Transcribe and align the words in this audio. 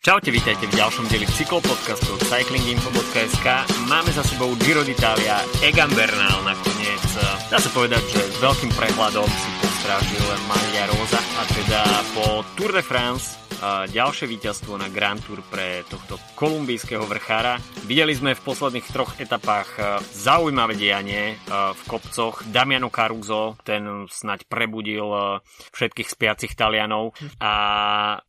Čaute, 0.00 0.32
vítajte 0.32 0.64
v 0.64 0.80
ďalšom 0.80 1.12
dieli 1.12 1.28
cyklopodcastu 1.28 2.16
cyclinginfo.sk. 2.24 3.46
Máme 3.84 4.08
za 4.16 4.24
sebou 4.24 4.56
Giro 4.56 4.80
d'Italia, 4.80 5.44
Egan 5.60 5.92
Bernal 5.92 6.40
nakoniec. 6.40 7.04
Dá 7.52 7.60
sa 7.60 7.68
povedať, 7.68 8.00
že 8.08 8.32
s 8.32 8.40
veľkým 8.40 8.72
prehľadom 8.80 9.28
si 9.28 9.50
postrážil 9.60 10.24
Maria 10.48 10.88
Rosa 10.88 11.20
a 11.20 11.44
teda 11.52 11.84
po 12.16 12.40
Tour 12.56 12.72
de 12.72 12.80
France 12.80 13.36
ďalšie 13.92 14.26
víťazstvo 14.26 14.80
na 14.80 14.88
Grand 14.88 15.20
Tour 15.20 15.44
pre 15.44 15.84
tohto 15.84 16.16
kolumbijského 16.34 17.04
vrchára. 17.04 17.60
Videli 17.84 18.16
sme 18.16 18.32
v 18.32 18.44
posledných 18.44 18.86
troch 18.88 19.12
etapách 19.20 19.68
e, 19.76 19.80
zaujímavé 20.16 20.78
dianie 20.78 21.34
e, 21.34 21.34
v 21.48 21.82
kopcoch. 21.84 22.46
Damiano 22.48 22.88
Caruso, 22.88 23.60
ten 23.60 24.08
snaď 24.08 24.48
prebudil 24.48 25.04
e, 25.04 25.20
všetkých 25.76 26.08
spiacich 26.08 26.56
Talianov 26.56 27.12
a 27.40 27.52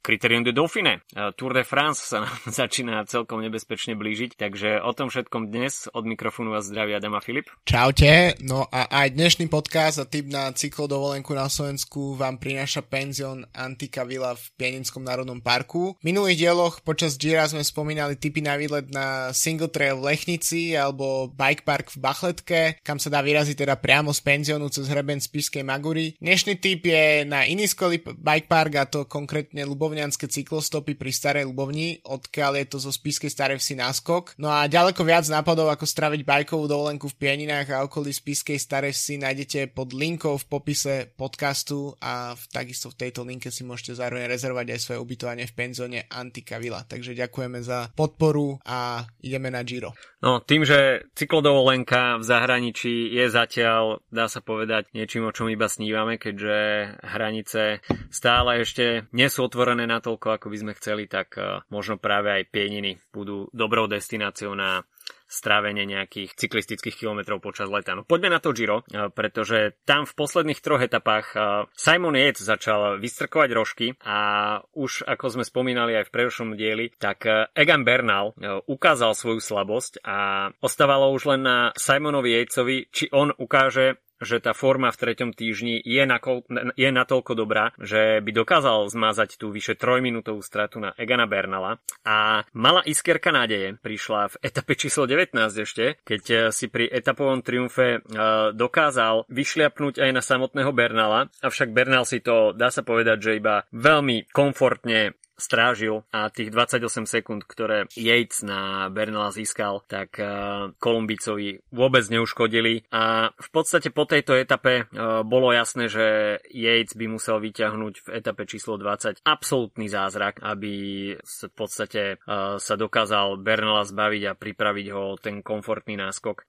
Criterium 0.04 0.43
de 0.43 0.52
Dauphine. 0.52 1.05
Tour 1.39 1.52
de 1.55 1.63
France 1.63 2.04
sa 2.04 2.27
nám 2.27 2.36
začína 2.61 3.07
celkom 3.07 3.39
nebezpečne 3.39 3.95
blížiť, 3.95 4.36
takže 4.36 4.84
o 4.84 4.92
tom 4.92 5.07
všetkom 5.07 5.48
dnes 5.48 5.87
od 5.95 6.04
mikrofónu 6.04 6.51
vás 6.51 6.68
zdraví 6.68 6.92
Adam 6.98 7.15
a 7.15 7.21
Filip. 7.23 7.48
Čaute, 7.64 8.36
no 8.43 8.68
a 8.68 8.89
aj 8.92 9.15
dnešný 9.15 9.48
podcast 9.48 10.01
a 10.01 10.06
tip 10.09 10.28
na 10.28 10.51
cyklodovolenku 10.51 11.32
na 11.32 11.48
Slovensku 11.48 12.20
vám 12.20 12.42
prináša 12.42 12.84
penzion 12.84 13.48
Antika 13.56 14.04
Villa 14.04 14.36
v 14.36 14.45
Pieninskom 14.57 15.06
národnom 15.06 15.21
národnom 15.21 15.38
parku. 15.38 15.93
V 16.02 16.10
minulých 16.10 16.50
dieloch 16.50 16.82
počas 16.82 17.14
Gira 17.21 17.46
sme 17.46 17.62
spomínali 17.62 18.18
typy 18.18 18.42
na 18.42 18.57
výlet 18.57 18.89
na 18.89 19.29
single 19.29 19.70
trail 19.70 20.02
v 20.02 20.10
Lechnici 20.10 20.74
alebo 20.74 21.29
bike 21.29 21.62
park 21.62 21.93
v 21.93 22.02
Bachletke, 22.02 22.62
kam 22.82 22.98
sa 22.98 23.14
dá 23.14 23.21
vyraziť 23.21 23.62
teda 23.62 23.78
priamo 23.78 24.10
z 24.10 24.26
penziónu 24.26 24.74
cez 24.74 24.89
hreben 24.89 25.21
Spiskej 25.21 25.62
Magury. 25.62 26.18
Dnešný 26.18 26.57
typ 26.57 26.89
je 26.89 27.21
na 27.29 27.46
iný 27.46 27.70
skvelý 27.70 28.02
bike 28.02 28.50
park 28.50 28.74
a 28.82 28.89
to 28.89 29.06
konkrétne 29.06 29.62
Lubovňanské 29.62 30.26
cyklostopy 30.26 30.98
pri 30.98 31.14
Starej 31.14 31.46
Lubovni, 31.46 32.02
odkiaľ 32.02 32.58
je 32.58 32.66
to 32.73 32.78
zo 32.81 32.90
Spiskej 32.90 33.30
Starej 33.30 33.62
Vsi 33.62 33.78
náskok. 33.78 34.42
No 34.42 34.50
a 34.50 34.66
ďaleko 34.66 35.06
viac 35.06 35.30
nápadov, 35.30 35.70
ako 35.70 35.86
straviť 35.86 36.26
bajkovú 36.26 36.66
dovolenku 36.66 37.06
v 37.14 37.20
Pieninách 37.22 37.78
a 37.78 37.86
okolí 37.86 38.10
Spiskej 38.10 38.58
Starej 38.58 38.98
Vsi 38.98 39.22
nájdete 39.22 39.70
pod 39.70 39.94
linkou 39.94 40.42
v 40.42 40.50
popise 40.50 41.14
podcastu 41.14 41.94
a 42.02 42.34
v, 42.34 42.44
takisto 42.50 42.90
v 42.90 43.06
tejto 43.06 43.22
linke 43.22 43.54
si 43.54 43.62
môžete 43.62 44.02
zároveň 44.02 44.26
rezervovať 44.26 44.67
aj 44.73 44.80
svoje 44.82 45.00
ubytovanie 45.12 45.44
v 45.44 45.58
penzóne 45.59 46.00
Antika 46.08 46.56
Villa. 46.56 46.88
Takže 46.88 47.12
ďakujeme 47.12 47.59
za 47.59 47.92
podporu 47.92 48.64
a 48.64 49.04
ideme 49.20 49.52
na 49.52 49.59
Giro. 49.67 49.92
No, 50.23 50.40
tým, 50.40 50.64
že 50.64 51.04
cyklodovolenka 51.20 52.16
v 52.16 52.23
zahraničí 52.23 53.12
je 53.12 53.28
zatiaľ, 53.28 54.00
dá 54.08 54.32
sa 54.32 54.39
povedať, 54.39 54.88
niečím, 54.95 55.28
o 55.28 55.36
čom 55.36 55.52
iba 55.52 55.67
snívame, 55.67 56.16
keďže 56.16 56.56
hranice 57.04 57.84
stále 58.08 58.64
ešte 58.64 59.12
nie 59.12 59.28
sú 59.28 59.52
otvorené 59.52 59.84
natoľko, 59.84 60.39
ako 60.39 60.48
by 60.48 60.58
sme 60.64 60.78
chceli, 60.80 61.12
tak 61.12 61.36
eh, 61.36 61.59
možno 61.67 62.00
práve 62.00 62.32
aj 62.32 62.48
pieniny 62.48 62.95
budú 63.12 63.52
dobrou 63.52 63.92
destináciou 63.92 64.56
na 64.56 64.88
strávenie 65.32 65.88
nejakých 65.88 66.36
cyklistických 66.36 67.00
kilometrov 67.00 67.40
počas 67.40 67.72
leta. 67.72 67.96
No 67.96 68.04
poďme 68.04 68.36
na 68.36 68.44
to 68.44 68.52
Giro, 68.52 68.84
eh, 68.92 69.08
pretože 69.08 69.80
tam 69.88 70.04
v 70.04 70.14
posledných 70.14 70.60
troch 70.60 70.84
etapách 70.84 71.28
eh, 71.34 71.42
Simon 71.72 72.20
Yates 72.20 72.44
začal 72.44 73.00
vystrkovať 73.00 73.50
rožky 73.56 73.88
a 74.04 74.60
už 74.76 75.08
ako 75.08 75.40
sme 75.40 75.44
spomínali 75.48 75.96
aj 75.96 76.12
v 76.12 76.14
predošlom 76.14 76.60
dieli, 76.60 76.92
tak 77.00 77.23
eh, 77.23 77.48
Egan 77.56 77.88
Bernal 77.88 78.36
ukázal 78.68 79.16
svoju 79.16 79.40
slabosť 79.40 80.04
a 80.04 80.50
ostávalo 80.60 81.16
už 81.16 81.32
len 81.32 81.42
na 81.45 81.58
Simonovi 81.80 82.36
Yatesovi, 82.36 82.92
či 82.92 83.08
on 83.16 83.32
ukáže 83.32 84.02
že 84.22 84.38
tá 84.39 84.53
forma 84.53 84.94
v 84.94 85.02
treťom 85.02 85.33
týždni 85.33 85.81
je, 85.81 86.03
nakol, 86.05 86.45
je 86.77 86.89
natoľko 86.94 87.33
dobrá, 87.33 87.73
že 87.81 88.22
by 88.22 88.31
dokázal 88.31 88.88
zmazať 88.88 89.41
tú 89.41 89.50
vyše 89.50 89.73
trojminútovú 89.75 90.39
stratu 90.45 90.77
na 90.77 90.94
Egana 90.95 91.25
Bernala. 91.25 91.81
A 92.05 92.45
malá 92.53 92.86
iskerka 92.86 93.33
nádeje 93.33 93.81
prišla 93.81 94.38
v 94.38 94.39
etape 94.45 94.77
číslo 94.77 95.09
19 95.09 95.36
ešte, 95.58 95.99
keď 96.05 96.23
eh, 96.30 96.39
si 96.53 96.69
pri 96.69 96.88
etapovom 96.88 97.42
triumfe 97.42 97.99
uh, 97.99 98.53
dokázal 98.53 99.25
vyšliapnúť 99.27 99.98
aj 99.99 100.11
na 100.14 100.21
samotného 100.21 100.71
Bernala, 100.71 101.27
avšak 101.42 101.73
Bernal 101.73 102.05
si 102.05 102.21
to, 102.21 102.54
dá 102.54 102.70
sa 102.70 102.86
povedať, 102.86 103.17
že 103.20 103.39
iba 103.42 103.65
veľmi 103.73 104.30
komfortne 104.30 105.17
strážil 105.42 106.06
a 106.14 106.30
tých 106.30 106.54
28 106.54 107.10
sekúnd, 107.10 107.42
ktoré 107.50 107.90
Yates 107.98 108.46
na 108.46 108.88
Bernala 108.94 109.34
získal, 109.34 109.82
tak 109.90 110.22
uh, 110.22 110.70
Kolumbicovi 110.78 111.66
vôbec 111.74 112.06
neuškodili 112.06 112.86
a 112.94 113.34
v 113.34 113.50
podstate 113.50 113.90
po 113.90 114.06
tejto 114.06 114.38
etape 114.38 114.86
uh, 114.86 115.26
bolo 115.26 115.50
jasné, 115.50 115.90
že 115.90 116.38
Yates 116.54 116.94
by 116.94 117.10
musel 117.10 117.42
vyťahnuť 117.42 117.94
v 118.06 118.08
etape 118.22 118.46
číslo 118.46 118.78
20 118.78 119.26
absolútny 119.26 119.90
zázrak, 119.90 120.40
aby 120.46 120.74
v 121.18 121.54
podstate 121.58 122.22
uh, 122.22 122.62
sa 122.62 122.76
dokázal 122.78 123.42
Bernala 123.42 123.84
zbaviť 123.84 124.23
a 124.30 124.38
pripraviť 124.38 124.88
ho 124.94 125.18
ten 125.18 125.42
komfortný 125.42 125.98
náskok. 125.98 126.46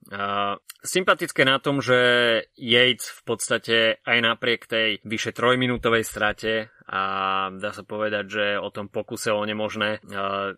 Sympatické 0.83 1.47
na 1.47 1.57
tom, 1.63 1.79
že 1.79 1.99
Yates 2.59 3.09
v 3.09 3.21
podstate 3.23 3.77
aj 4.03 4.17
napriek 4.19 4.67
tej 4.67 4.99
vyše 5.07 5.31
trojminútovej 5.31 6.03
strate 6.03 6.69
a 6.87 7.01
dá 7.55 7.71
sa 7.71 7.83
povedať, 7.83 8.25
že 8.27 8.45
o 8.59 8.69
tom 8.69 8.87
pokuse 8.87 9.31
o 9.31 9.43
nemožné 9.43 10.03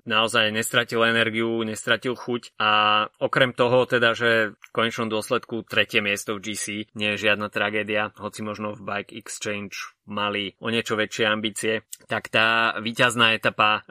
naozaj 0.06 0.50
nestratil 0.50 1.06
energiu, 1.06 1.62
nestratil 1.62 2.18
chuť 2.18 2.58
a 2.58 3.06
okrem 3.22 3.54
toho 3.54 3.86
teda, 3.86 4.18
že 4.18 4.54
v 4.54 4.70
konečnom 4.74 5.10
dôsledku 5.10 5.66
tretie 5.66 6.02
miesto 6.02 6.36
v 6.36 6.52
GC 6.52 6.66
nie 6.98 7.16
je 7.16 7.30
žiadna 7.30 7.50
tragédia, 7.54 8.12
hoci 8.18 8.42
možno 8.42 8.74
v 8.74 8.82
Bike 8.82 9.14
Exchange 9.14 9.96
mali 10.06 10.54
o 10.62 10.70
niečo 10.70 10.94
väčšie 10.94 11.26
ambície, 11.26 11.86
tak 12.06 12.30
tá 12.30 12.78
víťazná 12.78 13.34
etapa 13.34 13.82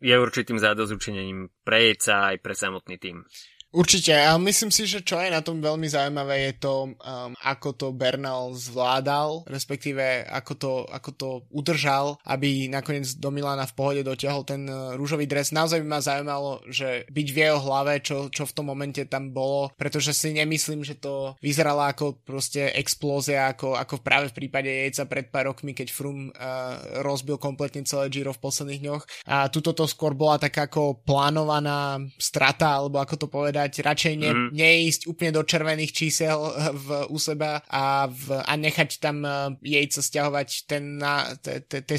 je 0.00 0.16
určitým 0.16 0.56
zádozučinením 0.56 1.52
pre 1.64 1.92
jejca 1.92 2.32
aj 2.32 2.36
pre 2.40 2.54
samotný 2.56 2.96
tým. 2.96 3.24
Určite, 3.70 4.10
a 4.18 4.34
myslím 4.34 4.74
si, 4.74 4.82
že 4.82 5.06
čo 5.06 5.22
je 5.22 5.30
na 5.30 5.46
tom 5.46 5.62
veľmi 5.62 5.86
zaujímavé 5.86 6.50
je 6.50 6.52
to, 6.58 6.90
um, 6.90 7.38
ako 7.38 7.70
to 7.70 7.86
Bernal 7.94 8.50
zvládal, 8.50 9.46
respektíve 9.46 10.26
ako 10.26 10.52
to, 10.58 10.72
ako 10.90 11.10
to 11.14 11.28
udržal, 11.54 12.18
aby 12.26 12.66
nakoniec 12.66 13.06
do 13.14 13.30
Milana 13.30 13.70
v 13.70 13.76
pohode 13.78 14.02
dotiahol 14.02 14.42
ten 14.42 14.66
uh, 14.66 14.98
rúžový 14.98 15.30
dres. 15.30 15.54
Naozaj 15.54 15.86
by 15.86 15.86
ma 15.86 16.02
zaujímalo, 16.02 16.66
že 16.66 17.06
byť 17.14 17.28
v 17.30 17.38
jeho 17.46 17.62
hlave, 17.62 18.02
čo, 18.02 18.26
čo 18.26 18.42
v 18.42 18.54
tom 18.58 18.66
momente 18.74 19.06
tam 19.06 19.30
bolo, 19.30 19.70
pretože 19.78 20.18
si 20.18 20.34
nemyslím, 20.34 20.82
že 20.82 20.98
to 20.98 21.38
vyzerala 21.38 21.94
ako 21.94 22.26
proste 22.26 22.74
explózia, 22.74 23.54
ako, 23.54 23.78
ako 23.78 24.02
práve 24.02 24.34
v 24.34 24.36
prípade 24.42 24.66
Jejca 24.66 25.06
pred 25.06 25.30
pár 25.30 25.54
rokmi, 25.54 25.78
keď 25.78 25.94
Frum 25.94 26.34
uh, 26.34 27.06
rozbil 27.06 27.38
kompletne 27.38 27.86
celé 27.86 28.10
Giro 28.10 28.34
v 28.34 28.42
posledných 28.42 28.82
dňoch. 28.82 29.04
A 29.30 29.46
tuto 29.46 29.78
to 29.78 29.86
skôr 29.86 30.18
bola 30.18 30.42
taká 30.42 30.66
ako 30.66 31.06
plánovaná 31.06 32.02
strata, 32.18 32.74
alebo 32.74 32.98
ako 32.98 33.14
to 33.14 33.28
povedať, 33.30 33.58
povedať, 33.60 33.84
radšej 33.84 34.14
ne, 34.16 34.30
mm. 34.32 34.48
neísť 34.56 35.02
úplne 35.04 35.36
do 35.36 35.42
červených 35.44 35.92
čísel 35.92 36.38
v, 36.72 36.88
u 37.12 37.18
seba 37.20 37.60
a, 37.68 38.08
v, 38.08 38.40
a 38.40 38.52
nechať 38.56 38.90
tam 38.96 39.20
uh, 39.20 39.52
jejca 39.60 40.00
stiahovať 40.00 40.48
ten 40.64 40.96
na, 40.96 41.36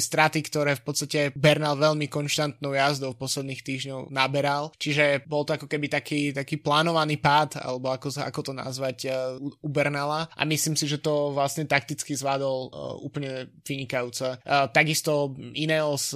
straty, 0.02 0.42
ktoré 0.42 0.74
v 0.74 0.82
podstate 0.82 1.20
Bernal 1.38 1.78
veľmi 1.78 2.10
konštantnou 2.10 2.74
jazdou 2.74 3.14
v 3.14 3.22
posledných 3.22 3.62
týždňoch 3.62 4.10
naberal. 4.10 4.74
Čiže 4.74 5.22
bol 5.30 5.46
to 5.46 5.54
ako 5.54 5.70
keby 5.70 5.86
taký, 5.86 6.34
taký 6.34 6.58
plánovaný 6.58 7.22
pád, 7.22 7.62
alebo 7.62 7.94
ako, 7.94 8.10
ako 8.18 8.40
to 8.42 8.52
nazvať 8.52 8.98
uh, 9.06 9.38
u 9.38 9.68
Bernala 9.70 10.26
a 10.34 10.42
myslím 10.42 10.74
si, 10.74 10.90
že 10.90 10.98
to 10.98 11.30
vlastne 11.30 11.70
takticky 11.70 12.18
zvládol 12.18 12.74
úplne 13.04 13.52
vynikajúce. 13.62 14.42
Takisto 14.74 15.34
Ineos, 15.54 16.14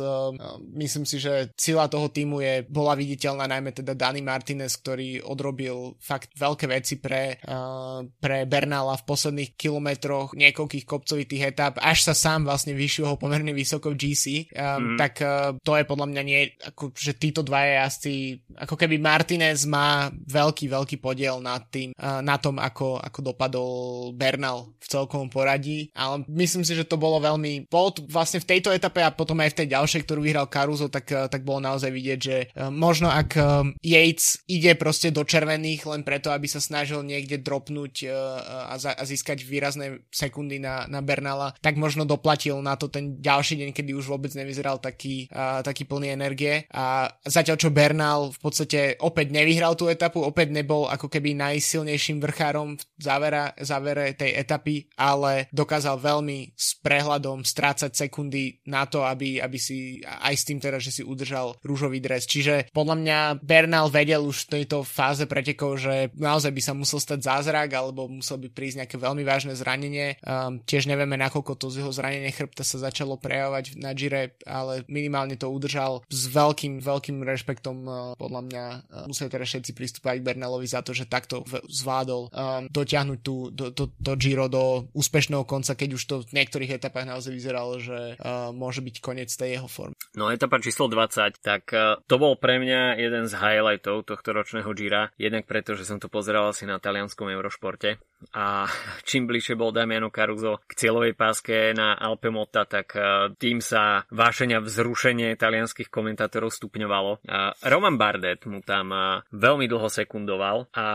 myslím 0.74 1.04
si, 1.06 1.20
že 1.20 1.52
sila 1.54 1.86
toho 1.86 2.10
týmu 2.10 2.42
je, 2.42 2.54
bola 2.66 2.96
viditeľná 2.98 3.46
najmä 3.46 3.70
teda 3.76 3.92
Dani 3.94 4.22
Martinez, 4.24 4.76
ktorý 4.80 5.22
odrobil 5.36 6.00
fakt 6.00 6.32
veľké 6.32 6.64
veci 6.72 6.96
pre, 6.96 7.36
uh, 7.44 8.00
pre 8.16 8.48
Bernala 8.48 8.96
v 8.96 9.04
posledných 9.04 9.52
kilometroch 9.60 10.32
niekoľkých 10.32 10.88
kopcovitých 10.88 11.52
etap, 11.52 11.76
až 11.84 12.08
sa 12.08 12.16
sám 12.16 12.48
vlastne 12.48 12.72
vyšiel 12.72 13.12
ho 13.12 13.20
pomerne 13.20 13.52
vysoko 13.52 13.92
v 13.92 14.00
GC, 14.00 14.24
um, 14.56 14.96
mm. 14.96 14.98
tak 14.98 15.20
uh, 15.20 15.52
to 15.60 15.76
je 15.76 15.84
podľa 15.84 16.06
mňa 16.08 16.22
nie, 16.24 16.40
ako, 16.64 16.96
že 16.96 17.20
títo 17.20 17.44
dvaja 17.44 17.84
jazdci, 17.84 18.40
ako 18.64 18.74
keby 18.80 18.96
Martinez 18.96 19.68
má 19.68 20.08
veľký, 20.08 20.72
veľký 20.72 20.96
podiel 20.96 21.44
na 21.44 21.60
tým, 21.60 21.92
uh, 21.92 22.24
na 22.24 22.40
tom, 22.40 22.56
ako, 22.56 22.96
ako 22.96 23.18
dopadol 23.20 23.70
Bernal 24.16 24.72
v 24.80 24.86
celkovom 24.88 25.28
poradí, 25.28 25.92
ale 25.92 26.24
myslím 26.32 26.64
si, 26.64 26.72
že 26.72 26.88
to 26.88 26.96
bolo 26.96 27.20
veľmi, 27.20 27.68
bolo 27.68 27.92
to 27.92 28.00
vlastne 28.08 28.40
v 28.40 28.48
tejto 28.56 28.72
etape 28.72 29.04
a 29.04 29.12
potom 29.12 29.36
aj 29.44 29.52
v 29.52 29.58
tej 29.60 29.68
ďalšej, 29.76 30.00
ktorú 30.08 30.24
vyhral 30.24 30.48
Caruso, 30.48 30.88
tak, 30.88 31.12
tak 31.12 31.44
bolo 31.44 31.60
naozaj 31.60 31.92
vidieť, 31.92 32.18
že 32.22 32.36
uh, 32.56 32.72
možno 32.72 33.12
ak 33.12 33.36
um, 33.36 33.74
Yates 33.82 34.40
ide 34.46 34.78
proste 34.78 35.10
do 35.10 35.25
červených 35.26 35.82
len 35.90 36.06
preto, 36.06 36.30
aby 36.30 36.46
sa 36.46 36.62
snažil 36.62 37.02
niekde 37.02 37.42
dropnúť 37.42 38.06
a, 38.06 38.74
a 38.78 39.02
získať 39.02 39.42
výrazné 39.42 40.06
sekundy 40.08 40.62
na, 40.62 40.86
na 40.86 41.02
Bernala, 41.02 41.52
tak 41.58 41.74
možno 41.76 42.06
doplatil 42.06 42.62
na 42.62 42.78
to 42.78 42.86
ten 42.86 43.18
ďalší 43.18 43.58
deň, 43.58 43.70
kedy 43.74 43.92
už 43.92 44.06
vôbec 44.06 44.30
nevyzeral 44.32 44.78
taký, 44.78 45.26
taký 45.66 45.88
plný 45.88 46.14
energie 46.14 46.68
a 46.70 47.10
zatiaľ 47.24 47.56
čo 47.56 47.70
Bernal 47.72 48.30
v 48.30 48.38
podstate 48.38 48.80
opäť 49.00 49.32
nevyhral 49.32 49.74
tú 49.74 49.88
etapu, 49.88 50.22
opäť 50.22 50.52
nebol 50.52 50.86
ako 50.86 51.08
keby 51.08 51.32
najsilnejším 51.36 52.20
vrchárom 52.20 52.76
v 52.76 53.02
závere, 53.02 53.56
závere 53.60 54.12
tej 54.12 54.36
etapy, 54.36 54.86
ale 55.00 55.48
dokázal 55.50 55.96
veľmi 55.96 56.52
s 56.52 56.76
prehľadom 56.84 57.42
strácať 57.42 57.96
sekundy 57.96 58.60
na 58.68 58.84
to, 58.84 59.00
aby, 59.00 59.40
aby 59.40 59.56
si 59.56 60.04
aj 60.04 60.34
s 60.36 60.44
tým 60.44 60.60
teda, 60.60 60.76
že 60.76 60.92
si 60.92 61.02
udržal 61.02 61.56
rúžový 61.64 61.98
dres. 62.04 62.28
Čiže 62.28 62.68
podľa 62.76 62.96
mňa 63.00 63.18
Bernal 63.40 63.88
vedel 63.88 64.20
už 64.20 64.46
v 64.46 64.60
tejto 64.60 64.84
fáze 64.84 65.15
pretekov, 65.24 65.80
že 65.80 66.12
naozaj 66.12 66.52
by 66.52 66.60
sa 66.60 66.76
musel 66.76 67.00
stať 67.00 67.24
zázrak 67.24 67.72
alebo 67.72 68.04
musel 68.04 68.36
by 68.36 68.52
prísť 68.52 68.84
nejaké 68.84 68.96
veľmi 69.00 69.24
vážne 69.24 69.56
zranenie. 69.56 70.20
Um, 70.20 70.60
tiež 70.60 70.84
nevieme, 70.84 71.16
nakoľko 71.16 71.56
to 71.56 71.72
z 71.72 71.80
jeho 71.80 71.88
zranenie 71.88 72.28
chrbta 72.28 72.60
sa 72.60 72.76
začalo 72.76 73.16
prejavovať 73.16 73.80
na 73.80 73.96
Gire, 73.96 74.36
ale 74.44 74.84
minimálne 74.92 75.40
to 75.40 75.48
udržal 75.48 76.04
s 76.12 76.28
veľkým, 76.28 76.84
veľkým 76.84 77.24
rešpektom 77.24 77.76
uh, 77.88 77.94
podľa 78.20 78.42
mňa 78.44 78.64
uh, 78.68 79.08
museli 79.08 79.32
teda 79.32 79.48
všetci 79.48 79.72
pristúpať 79.72 80.20
k 80.20 80.26
Bernalovi 80.28 80.68
za 80.68 80.84
to, 80.84 80.92
že 80.92 81.08
takto 81.08 81.40
v- 81.48 81.64
zvládol 81.72 82.28
um, 82.28 82.68
dotiahnuť 82.68 83.18
tú, 83.24 83.54
to, 83.54 83.88
to 83.88 84.12
Giro 84.20 84.52
do 84.52 84.90
úspešného 84.92 85.48
konca, 85.48 85.78
keď 85.78 85.90
už 85.96 86.02
to 86.04 86.14
v 86.26 86.36
niektorých 86.42 86.76
etapách 86.76 87.08
naozaj 87.08 87.32
vyzeralo, 87.32 87.78
že 87.78 88.18
uh, 88.18 88.50
môže 88.50 88.82
byť 88.82 88.96
koniec 88.98 89.30
tej 89.30 89.56
jeho 89.56 89.68
formy. 89.70 89.94
No 90.18 90.28
etapa 90.28 90.58
číslo 90.58 90.90
20, 90.90 91.38
tak 91.38 91.70
uh, 91.70 92.00
to 92.10 92.18
bol 92.18 92.34
pre 92.34 92.58
mňa 92.58 92.98
jeden 92.98 93.24
z 93.30 93.32
highlightov 93.38 94.08
tohto 94.08 94.34
ročného 94.34 94.68
Gira, 94.74 95.05
jednak 95.14 95.46
preto, 95.46 95.78
že 95.78 95.86
som 95.86 96.02
to 96.02 96.10
pozeral 96.10 96.50
asi 96.50 96.66
na 96.66 96.82
talianskom 96.82 97.30
Eurošporte 97.30 98.02
a 98.32 98.66
čím 99.08 99.28
bližšie 99.28 99.54
bol 99.54 99.70
Damiano 99.70 100.08
Caruso 100.08 100.62
k 100.66 100.72
cieľovej 100.74 101.14
páske 101.14 101.76
na 101.76 101.94
Alpe 101.94 102.32
Motta, 102.32 102.64
tak 102.64 102.96
uh, 102.96 103.30
tým 103.36 103.60
sa 103.60 104.08
vášenia 104.10 104.62
vzrušenie 104.64 105.36
talianských 105.36 105.92
komentátorov 105.92 106.50
stupňovalo. 106.52 107.22
Uh, 107.22 107.52
Roman 107.66 108.00
Bardet 108.00 108.44
mu 108.48 108.64
tam 108.64 108.92
uh, 108.92 109.20
veľmi 109.30 109.68
dlho 109.68 109.88
sekundoval 109.92 110.68
a 110.72 110.86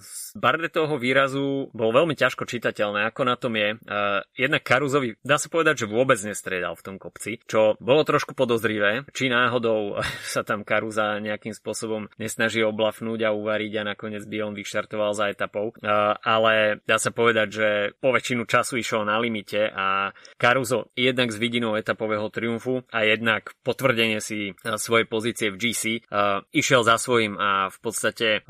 z 0.00 0.34
Bardetovho 0.36 0.98
výrazu 0.98 1.70
bol 1.70 1.90
veľmi 1.94 2.18
ťažko 2.18 2.44
čitateľné, 2.46 3.08
ako 3.08 3.22
na 3.24 3.36
tom 3.38 3.54
je. 3.56 3.78
Jednak 4.36 4.62
Carusovi, 4.66 5.16
dá 5.22 5.40
sa 5.40 5.48
povedať, 5.48 5.84
že 5.84 5.90
vôbec 5.90 6.18
nestriedal 6.22 6.74
v 6.74 6.84
tom 6.84 6.96
kopci, 6.96 7.40
čo 7.46 7.78
bolo 7.78 8.02
trošku 8.02 8.34
podozrivé, 8.34 9.06
či 9.12 9.30
náhodou 9.30 10.00
sa 10.34 10.42
tam 10.42 10.66
Karuza 10.66 11.18
nejakým 11.22 11.54
spôsobom 11.54 12.08
nesnaží 12.20 12.62
oblafnúť 12.62 13.20
a 13.26 13.30
uvariť 13.46 13.72
a 13.78 13.86
nakoniec 13.94 14.26
by 14.26 14.42
on 14.42 14.58
vyštartoval 14.58 15.14
za 15.14 15.30
etapou. 15.30 15.70
Ale 16.26 16.82
dá 16.82 16.98
sa 16.98 17.14
povedať, 17.14 17.48
že 17.54 17.68
po 18.02 18.10
väčšinu 18.10 18.42
času 18.42 18.82
išiel 18.82 19.06
na 19.06 19.22
limite 19.22 19.70
a 19.70 20.10
Caruso 20.34 20.90
jednak 20.98 21.30
s 21.30 21.38
vidinou 21.38 21.78
etapového 21.78 22.26
triumfu 22.34 22.82
a 22.90 23.06
jednak 23.06 23.54
potvrdenie 23.62 24.18
si 24.18 24.58
svojej 24.58 25.06
pozície 25.06 25.54
v 25.54 25.60
GC 25.62 25.82
išiel 26.50 26.82
za 26.82 26.98
svojím 26.98 27.38
a 27.38 27.70
v 27.70 27.78
podstate 27.78 28.42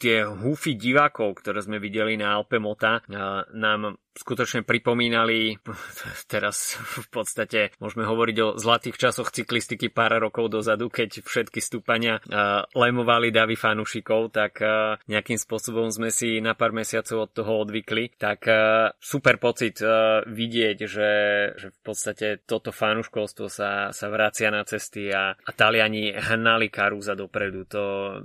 tie 0.00 0.16
húfy 0.24 0.80
divákov, 0.80 1.44
ktoré 1.44 1.60
sme 1.60 1.76
videli 1.76 2.16
na 2.16 2.40
Alpe 2.40 2.56
Mota, 2.56 3.04
nám 3.52 4.00
skutočne 4.12 4.62
pripomínali, 4.62 5.56
teraz 6.32 6.76
v 6.78 7.08
podstate 7.08 7.72
môžeme 7.80 8.04
hovoriť 8.04 8.36
o 8.44 8.48
zlatých 8.60 8.96
časoch 9.00 9.32
cyklistiky 9.32 9.88
pár 9.88 10.20
rokov 10.20 10.52
dozadu, 10.52 10.92
keď 10.92 11.24
všetky 11.24 11.60
stúpania 11.64 12.20
uh, 12.20 12.68
lemovali 12.76 13.32
davy 13.32 13.56
fanúšikov, 13.56 14.32
tak 14.34 14.60
uh, 14.60 15.00
nejakým 15.08 15.40
spôsobom 15.40 15.88
sme 15.88 16.12
si 16.12 16.38
na 16.44 16.52
pár 16.52 16.76
mesiacov 16.76 17.28
od 17.28 17.30
toho 17.32 17.52
odvykli. 17.64 18.12
Tak 18.20 18.40
uh, 18.46 18.92
super 19.00 19.40
pocit 19.40 19.80
uh, 19.80 20.20
vidieť, 20.28 20.78
že, 20.84 21.10
že 21.56 21.68
v 21.72 21.80
podstate 21.80 22.26
toto 22.44 22.70
fanúškovstvo 22.70 23.46
sa, 23.48 23.70
sa 23.90 24.06
vracia 24.12 24.52
na 24.52 24.62
cesty 24.68 25.08
a, 25.08 25.32
a 25.32 25.50
Taliani 25.56 26.12
hnali 26.12 26.68
Karuza 26.68 27.16
dopredu. 27.16 27.64
To, 27.72 27.82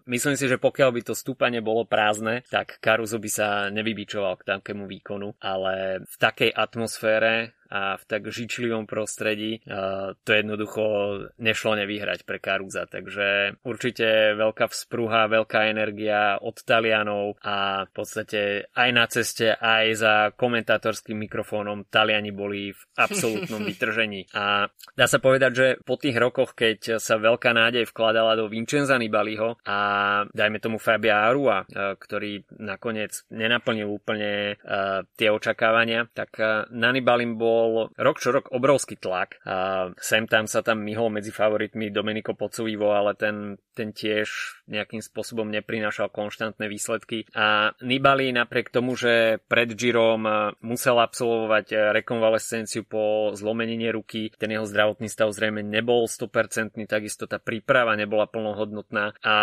myslím 0.10 0.36
si, 0.36 0.52
že 0.52 0.60
pokiaľ 0.60 0.90
by 0.92 1.02
to 1.08 1.14
stúpanie 1.16 1.64
bolo 1.64 1.88
prázdne, 1.88 2.44
tak 2.52 2.84
Karuzo 2.84 3.18
by 3.18 3.30
sa 3.32 3.48
nevybičoval 3.72 4.44
k 4.44 4.48
takému 4.58 4.84
výkonu, 4.90 5.38
ale 5.40 5.77
v 6.02 6.16
takej 6.18 6.52
atmosfére 6.56 7.57
a 7.68 8.00
v 8.00 8.04
tak 8.08 8.28
žičlivom 8.32 8.88
prostredí 8.88 9.60
to 10.24 10.32
jednoducho 10.32 10.84
nešlo 11.40 11.76
nevyhrať 11.84 12.24
pre 12.24 12.40
Karuza. 12.40 12.88
Takže 12.88 13.60
určite 13.64 14.36
veľká 14.40 14.72
vzpruha, 14.72 15.32
veľká 15.32 15.68
energia 15.68 16.40
od 16.40 16.56
Talianov 16.64 17.36
a 17.44 17.88
v 17.88 17.92
podstate 17.92 18.42
aj 18.72 18.90
na 18.96 19.06
ceste, 19.12 19.52
aj 19.52 19.86
za 19.98 20.14
komentátorským 20.36 21.20
mikrofónom 21.28 21.88
Taliani 21.92 22.32
boli 22.32 22.72
v 22.72 22.82
absolútnom 22.96 23.64
vytržení. 23.70 24.32
A 24.32 24.72
dá 24.96 25.06
sa 25.06 25.20
povedať, 25.20 25.52
že 25.52 25.68
po 25.84 26.00
tých 26.00 26.16
rokoch, 26.16 26.56
keď 26.56 27.02
sa 27.04 27.20
veľká 27.20 27.52
nádej 27.52 27.90
vkladala 27.92 28.40
do 28.40 28.48
Vincenza 28.48 28.96
Nibaliho 28.96 29.60
a 29.68 29.78
dajme 30.32 30.64
tomu 30.64 30.78
Fabia 30.80 31.28
Arua, 31.28 31.68
ktorý 32.00 32.48
nakoniec 32.62 33.28
nenaplnil 33.34 33.90
úplne 33.90 34.56
tie 35.18 35.30
očakávania, 35.32 36.08
tak 36.14 36.38
na 36.72 36.90
Nibalim 36.94 37.36
bol 37.36 37.57
bol 37.58 37.90
rok 37.98 38.22
čo 38.22 38.30
rok 38.30 38.54
obrovský 38.54 39.02
tlak. 39.02 39.42
A 39.50 39.90
sem 39.98 40.30
tam 40.30 40.46
sa 40.46 40.62
tam 40.62 40.86
myhol 40.86 41.10
medzi 41.10 41.34
favoritmi 41.34 41.90
Domenico 41.90 42.38
Pocovivo, 42.38 42.94
ale 42.94 43.18
ten, 43.18 43.58
ten 43.74 43.90
tiež 43.90 44.62
nejakým 44.70 45.02
spôsobom 45.02 45.50
neprinášal 45.50 46.14
konštantné 46.14 46.70
výsledky. 46.70 47.26
A 47.34 47.74
Nibali 47.88 48.36
napriek 48.36 48.68
tomu, 48.68 49.00
že 49.00 49.40
pred 49.48 49.72
Girom 49.72 50.28
musel 50.60 51.00
absolvovať 51.00 51.96
rekonvalescenciu 51.96 52.84
po 52.84 53.32
zlomenine 53.32 53.88
ruky, 53.96 54.36
ten 54.36 54.52
jeho 54.52 54.68
zdravotný 54.68 55.08
stav 55.08 55.32
zrejme 55.32 55.64
nebol 55.64 56.04
100%, 56.04 56.76
takisto 56.84 57.32
tá 57.32 57.40
príprava 57.40 57.96
nebola 57.96 58.28
plnohodnotná. 58.28 59.16
A 59.24 59.36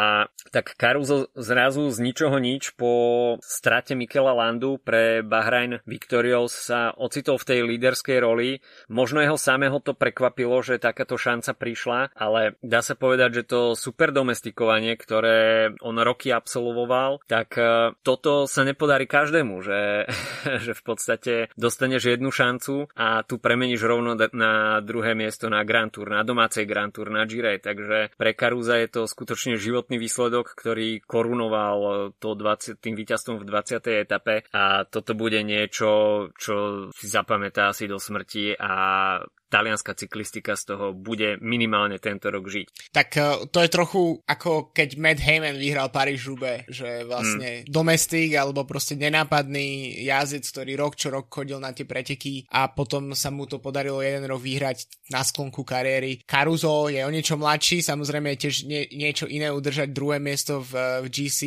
tak 0.52 0.76
Caruso 0.76 1.32
zrazu 1.32 1.88
z 1.88 1.99
ničoho 2.05 2.37
nič 2.37 2.76
po 2.76 2.93
strate 3.40 3.96
Mikela 3.96 4.37
Landu 4.37 4.76
pre 4.76 5.25
Bahrain 5.25 5.81
Victorious 5.88 6.52
sa 6.52 6.93
ocitol 7.00 7.40
v 7.40 7.49
tej 7.49 7.58
líderskej 7.64 8.03
líderskej 8.04 8.18
roli. 8.20 8.60
Možno 8.92 9.24
jeho 9.24 9.40
samého 9.40 9.80
to 9.80 9.96
prekvapilo, 9.96 10.60
že 10.60 10.76
takáto 10.78 11.16
šanca 11.16 11.56
prišla, 11.56 12.12
ale 12.12 12.60
dá 12.60 12.84
sa 12.84 12.92
povedať, 12.92 13.42
že 13.42 13.48
to 13.48 13.60
super 13.72 14.12
domestikovanie, 14.12 14.94
ktoré 15.00 15.72
on 15.80 15.96
roky 16.04 16.28
absolvoval, 16.28 17.24
tak 17.24 17.56
e, 17.56 17.96
toto 18.04 18.44
sa 18.44 18.62
nepodarí 18.68 19.08
každému, 19.08 19.64
že, 19.64 20.04
že 20.64 20.72
v 20.76 20.82
podstate 20.84 21.34
dostaneš 21.56 22.12
jednu 22.12 22.28
šancu 22.28 22.92
a 22.92 23.24
tu 23.24 23.40
premeníš 23.40 23.80
rovno 23.88 24.12
na 24.36 24.84
druhé 24.84 25.16
miesto 25.16 25.48
na 25.48 25.64
Grand 25.64 25.88
Tour, 25.88 26.12
na 26.12 26.22
domácej 26.26 26.68
Grand 26.68 26.92
Tour, 26.92 27.08
na 27.08 27.24
Gire, 27.24 27.56
takže 27.56 28.12
pre 28.20 28.36
Karuza 28.36 28.76
je 28.84 28.88
to 28.92 29.02
skutočne 29.08 29.56
životný 29.56 29.96
výsledok, 29.96 30.52
ktorý 30.52 31.00
korunoval 31.04 32.12
to 32.20 32.36
20, 32.36 32.76
tým 32.82 32.94
víťazstvom 32.98 33.40
v 33.40 33.48
20. 33.48 34.04
etape 34.04 34.44
a 34.52 34.84
toto 34.84 35.16
bude 35.16 35.40
niečo, 35.40 36.28
čo 36.36 36.54
si 36.92 37.06
zapamätá 37.06 37.70
asi 37.70 37.86
do 37.86 37.94
smrti 37.99 38.56
a 38.58 38.73
talianská 39.55 39.94
cyklistika 39.94 40.58
z 40.58 40.75
toho 40.75 40.91
bude 40.91 41.38
minimálne 41.38 42.02
tento 42.02 42.26
rok 42.26 42.50
žiť. 42.50 42.91
Tak 42.91 43.08
uh, 43.14 43.46
to 43.46 43.62
je 43.62 43.70
trochu 43.70 44.19
ako 44.26 44.75
keď 44.75 44.99
Matt 44.99 45.23
Heyman 45.23 45.55
vyhral 45.55 45.95
paríž 45.95 46.26
roubaix 46.26 46.66
že 46.66 47.07
vlastne 47.07 47.62
mm. 47.62 47.71
domestik 47.71 48.35
alebo 48.35 48.66
proste 48.66 48.99
nenápadný 48.99 50.02
jazdec, 50.02 50.42
ktorý 50.42 50.73
rok 50.75 50.99
čo 50.99 51.14
rok 51.14 51.30
chodil 51.30 51.62
na 51.62 51.71
tie 51.71 51.87
preteky 51.87 52.50
a 52.50 52.66
potom 52.75 53.14
sa 53.14 53.30
mu 53.30 53.47
to 53.47 53.62
podarilo 53.62 54.02
jeden 54.02 54.26
rok 54.26 54.42
vyhrať 54.42 54.90
na 55.14 55.23
sklonku 55.23 55.62
kariéry. 55.62 56.26
Caruso 56.26 56.90
je 56.90 57.07
o 57.07 57.14
niečo 57.14 57.38
mladší, 57.38 57.78
samozrejme 57.78 58.35
je 58.35 58.38
tiež 58.49 58.57
nie, 58.66 58.90
niečo 58.90 59.30
iné 59.30 59.54
udržať 59.54 59.95
druhé 59.95 60.18
miesto 60.18 60.66
v, 60.66 61.04
v 61.04 61.07
GC 61.07 61.40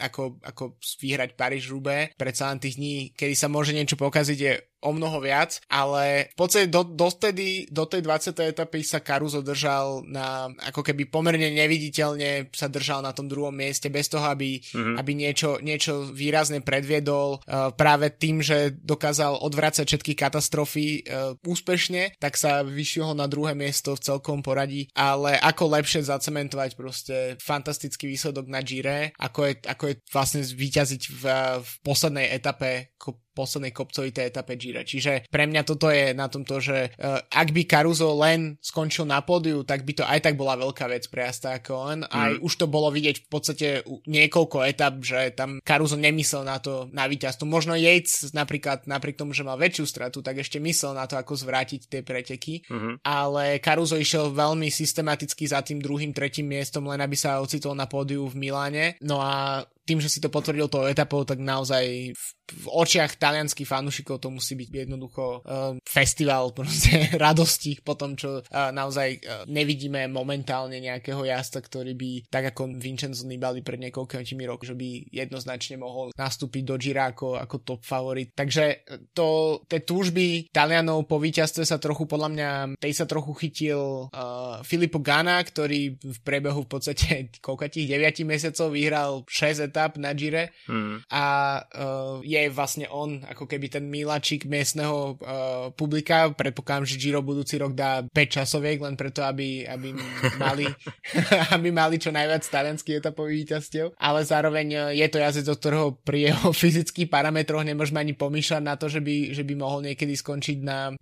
ako, 0.00 0.40
ako 0.40 0.80
vyhrať 1.02 1.36
paríž 1.36 1.68
roubaix 1.68 2.16
Predsa 2.16 2.48
len 2.48 2.62
tých 2.62 2.76
dní, 2.80 2.94
kedy 3.12 3.34
sa 3.36 3.52
môže 3.52 3.76
niečo 3.76 4.00
pokaziť 4.00 4.38
je 4.38 4.52
o 4.80 4.90
mnoho 4.96 5.20
viac, 5.20 5.60
ale 5.68 6.32
v 6.32 6.36
podstate 6.36 6.66
do, 6.72 6.84
dotedy, 6.84 7.68
do 7.68 7.84
tej 7.84 8.00
20. 8.00 8.32
etapy 8.56 8.80
sa 8.80 9.04
Caruso 9.04 9.44
držal 9.44 10.04
na, 10.08 10.48
ako 10.72 10.80
keby 10.80 11.08
pomerne 11.12 11.52
neviditeľne 11.52 12.48
sa 12.52 12.66
držal 12.72 13.04
na 13.04 13.12
tom 13.12 13.28
druhom 13.28 13.52
mieste 13.52 13.92
bez 13.92 14.08
toho, 14.08 14.24
aby, 14.24 14.60
mm-hmm. 14.60 14.96
aby 14.96 15.12
niečo, 15.12 15.50
niečo 15.60 16.08
výrazne 16.08 16.64
predviedol 16.64 17.40
uh, 17.44 17.70
práve 17.76 18.08
tým, 18.16 18.40
že 18.40 18.72
dokázal 18.80 19.44
odvracať 19.44 19.84
všetky 19.84 20.16
katastrofy 20.16 21.04
uh, 21.04 21.36
úspešne, 21.44 22.16
tak 22.16 22.40
sa 22.40 22.64
vyšiel 22.64 23.12
ho 23.12 23.14
na 23.16 23.28
druhé 23.28 23.52
miesto 23.52 23.92
v 23.92 24.04
celkom 24.04 24.40
poradí, 24.40 24.88
ale 24.96 25.36
ako 25.36 25.76
lepšie 25.76 26.08
zacementovať 26.08 26.70
proste 26.74 27.16
fantastický 27.36 28.08
výsledok 28.08 28.48
na 28.48 28.64
Gire, 28.64 29.12
ako 29.20 29.40
je, 29.44 29.54
ako 29.68 29.84
je 29.92 29.94
vlastne 30.08 30.40
zvíťaziť 30.40 31.02
v, 31.12 31.22
v 31.60 31.70
poslednej 31.84 32.32
etape 32.32 32.96
ako 32.96 33.20
poslednej 33.32 33.72
kopcovitej 33.74 34.30
etape 34.30 34.54
Gira. 34.58 34.82
Čiže 34.82 35.30
pre 35.30 35.46
mňa 35.46 35.62
toto 35.62 35.88
je 35.88 36.12
na 36.12 36.26
tom 36.26 36.42
to, 36.42 36.58
že 36.58 36.92
uh, 36.98 37.22
ak 37.30 37.48
by 37.54 37.62
Caruso 37.64 38.12
len 38.18 38.58
skončil 38.58 39.06
na 39.06 39.22
pódiu, 39.22 39.62
tak 39.62 39.86
by 39.86 39.92
to 39.96 40.04
aj 40.04 40.20
tak 40.26 40.34
bola 40.34 40.58
veľká 40.58 40.86
vec 40.90 41.06
pre 41.08 41.26
Asta 41.26 41.56
ako 41.56 41.72
on. 41.74 41.98
Mm. 42.04 42.10
Aj 42.10 42.32
už 42.42 42.52
to 42.58 42.66
bolo 42.66 42.90
vidieť 42.90 43.24
v 43.24 43.28
podstate 43.30 43.68
niekoľko 43.86 44.66
etap, 44.66 44.98
že 45.00 45.32
tam 45.34 45.62
Caruso 45.62 45.94
nemyslel 45.96 46.42
na 46.44 46.58
to 46.58 46.90
na 46.90 47.06
víťazstvo. 47.06 47.46
Možno 47.46 47.78
Yates 47.78 48.34
napríklad 48.34 48.84
napriek 48.90 49.16
tomu, 49.16 49.32
že 49.32 49.46
mal 49.46 49.56
väčšiu 49.56 49.86
stratu, 49.86 50.20
tak 50.20 50.42
ešte 50.42 50.58
myslel 50.58 50.98
na 50.98 51.06
to, 51.06 51.16
ako 51.16 51.38
zvrátiť 51.38 51.80
tie 51.86 52.02
preteky. 52.02 52.66
Mm-hmm. 52.66 52.94
Ale 53.06 53.62
Caruso 53.62 53.96
išiel 53.96 54.34
veľmi 54.34 54.68
systematicky 54.68 55.46
za 55.46 55.62
tým 55.62 55.78
druhým, 55.78 56.10
tretím 56.10 56.50
miestom, 56.50 56.88
len 56.90 57.00
aby 57.00 57.14
sa 57.14 57.38
ocitol 57.38 57.78
na 57.78 57.86
pódiu 57.86 58.26
v 58.26 58.36
Miláne. 58.36 58.98
No 59.00 59.22
a 59.22 59.64
tým, 59.90 59.98
že 59.98 60.06
si 60.06 60.22
to 60.22 60.30
potvrdil 60.30 60.70
tou 60.70 60.86
etapou, 60.86 61.26
tak 61.26 61.42
naozaj 61.42 62.14
v, 62.14 62.26
v 62.62 62.66
očiach 62.70 63.18
talianských 63.18 63.66
fanúšikov 63.66 64.22
to 64.22 64.30
musí 64.30 64.54
byť 64.54 64.86
jednoducho 64.86 65.42
uh, 65.42 65.74
festival 65.82 66.54
proste 66.54 67.10
radosti 67.24 67.82
po 67.82 67.98
tom, 67.98 68.14
čo 68.14 68.38
uh, 68.38 68.70
naozaj 68.70 69.08
uh, 69.18 69.42
nevidíme 69.50 70.06
momentálne 70.06 70.78
nejakého 70.78 71.26
jazda, 71.26 71.58
ktorý 71.58 71.98
by, 71.98 72.10
tak 72.30 72.54
ako 72.54 72.78
Vincenzo 72.78 73.26
Nibali 73.26 73.66
pred 73.66 73.82
niekoľkými 73.82 74.46
rokmi, 74.46 74.66
že 74.70 74.76
by 74.76 74.88
jednoznačne 75.10 75.80
mohol 75.80 76.14
nastúpiť 76.14 76.62
do 76.62 76.76
Gira 76.76 77.10
ako, 77.10 77.40
ako 77.40 77.56
top 77.64 77.82
favorit. 77.82 78.30
Takže 78.36 78.86
to, 79.16 79.60
tie 79.66 79.82
túžby 79.82 80.52
Talianov 80.52 81.08
po 81.08 81.16
víťazstve 81.18 81.64
sa 81.64 81.80
trochu, 81.80 82.04
podľa 82.04 82.28
mňa, 82.30 82.50
tej 82.76 82.92
sa 82.92 83.08
trochu 83.08 83.32
chytil 83.40 84.12
uh, 84.12 84.60
Filippo 84.62 85.00
Gana, 85.00 85.40
ktorý 85.40 85.96
v 85.96 86.18
priebehu 86.20 86.62
v 86.62 86.70
podstate 86.70 87.32
koľko 87.40 87.72
tých 87.72 87.88
9 87.96 88.28
mesiacov 88.28 88.68
vyhral 88.76 89.10
6 89.24 89.66
etap 89.72 89.79
etap 89.80 89.96
na 89.96 90.12
Gire 90.12 90.52
hmm. 90.68 91.08
a 91.08 91.24
uh, 91.64 92.20
je 92.20 92.52
vlastne 92.52 92.84
on 92.92 93.24
ako 93.24 93.48
keby 93.48 93.72
ten 93.72 93.88
miláčik 93.88 94.44
miestneho 94.44 95.16
uh, 95.16 95.72
publika. 95.72 96.28
Predpokladám, 96.36 96.84
že 96.84 97.00
Giro 97.00 97.24
budúci 97.24 97.56
rok 97.56 97.72
dá 97.72 98.04
5 98.04 98.12
časoviek 98.12 98.76
len 98.76 99.00
preto, 99.00 99.24
aby, 99.24 99.64
aby, 99.64 99.96
mali, 100.36 100.68
aby 101.56 101.68
mali 101.72 101.96
čo 101.96 102.12
najviac 102.12 102.44
talianských 102.44 103.00
etapových 103.00 103.48
víťazstiev, 103.48 103.96
ale 103.96 104.20
zároveň 104.28 104.66
uh, 104.76 104.82
je 104.92 105.06
to 105.08 105.16
jazdec, 105.16 105.48
od 105.48 105.58
ktorého 105.58 105.86
pri 106.04 106.18
jeho 106.28 106.52
fyzických 106.62 107.08
parametroch 107.08 107.64
nemôžeme 107.64 108.04
ani 108.04 108.12
pomýšľať 108.12 108.62
na 108.62 108.76
to, 108.76 108.92
že 108.92 109.00
by, 109.00 109.32
že 109.32 109.42
by 109.48 109.54
mohol 109.56 109.80
niekedy 109.80 110.12
skončiť 110.12 110.58
na, 110.60 110.92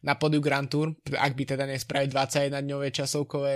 na 0.00 0.14
podiu 0.18 0.42
Grand 0.42 0.66
Tour, 0.66 0.96
ak 1.12 1.32
by 1.36 1.44
teda 1.46 1.68
nespravil 1.68 2.10
21 2.10 2.50
dňové 2.64 2.88
časovkové, 2.90 3.52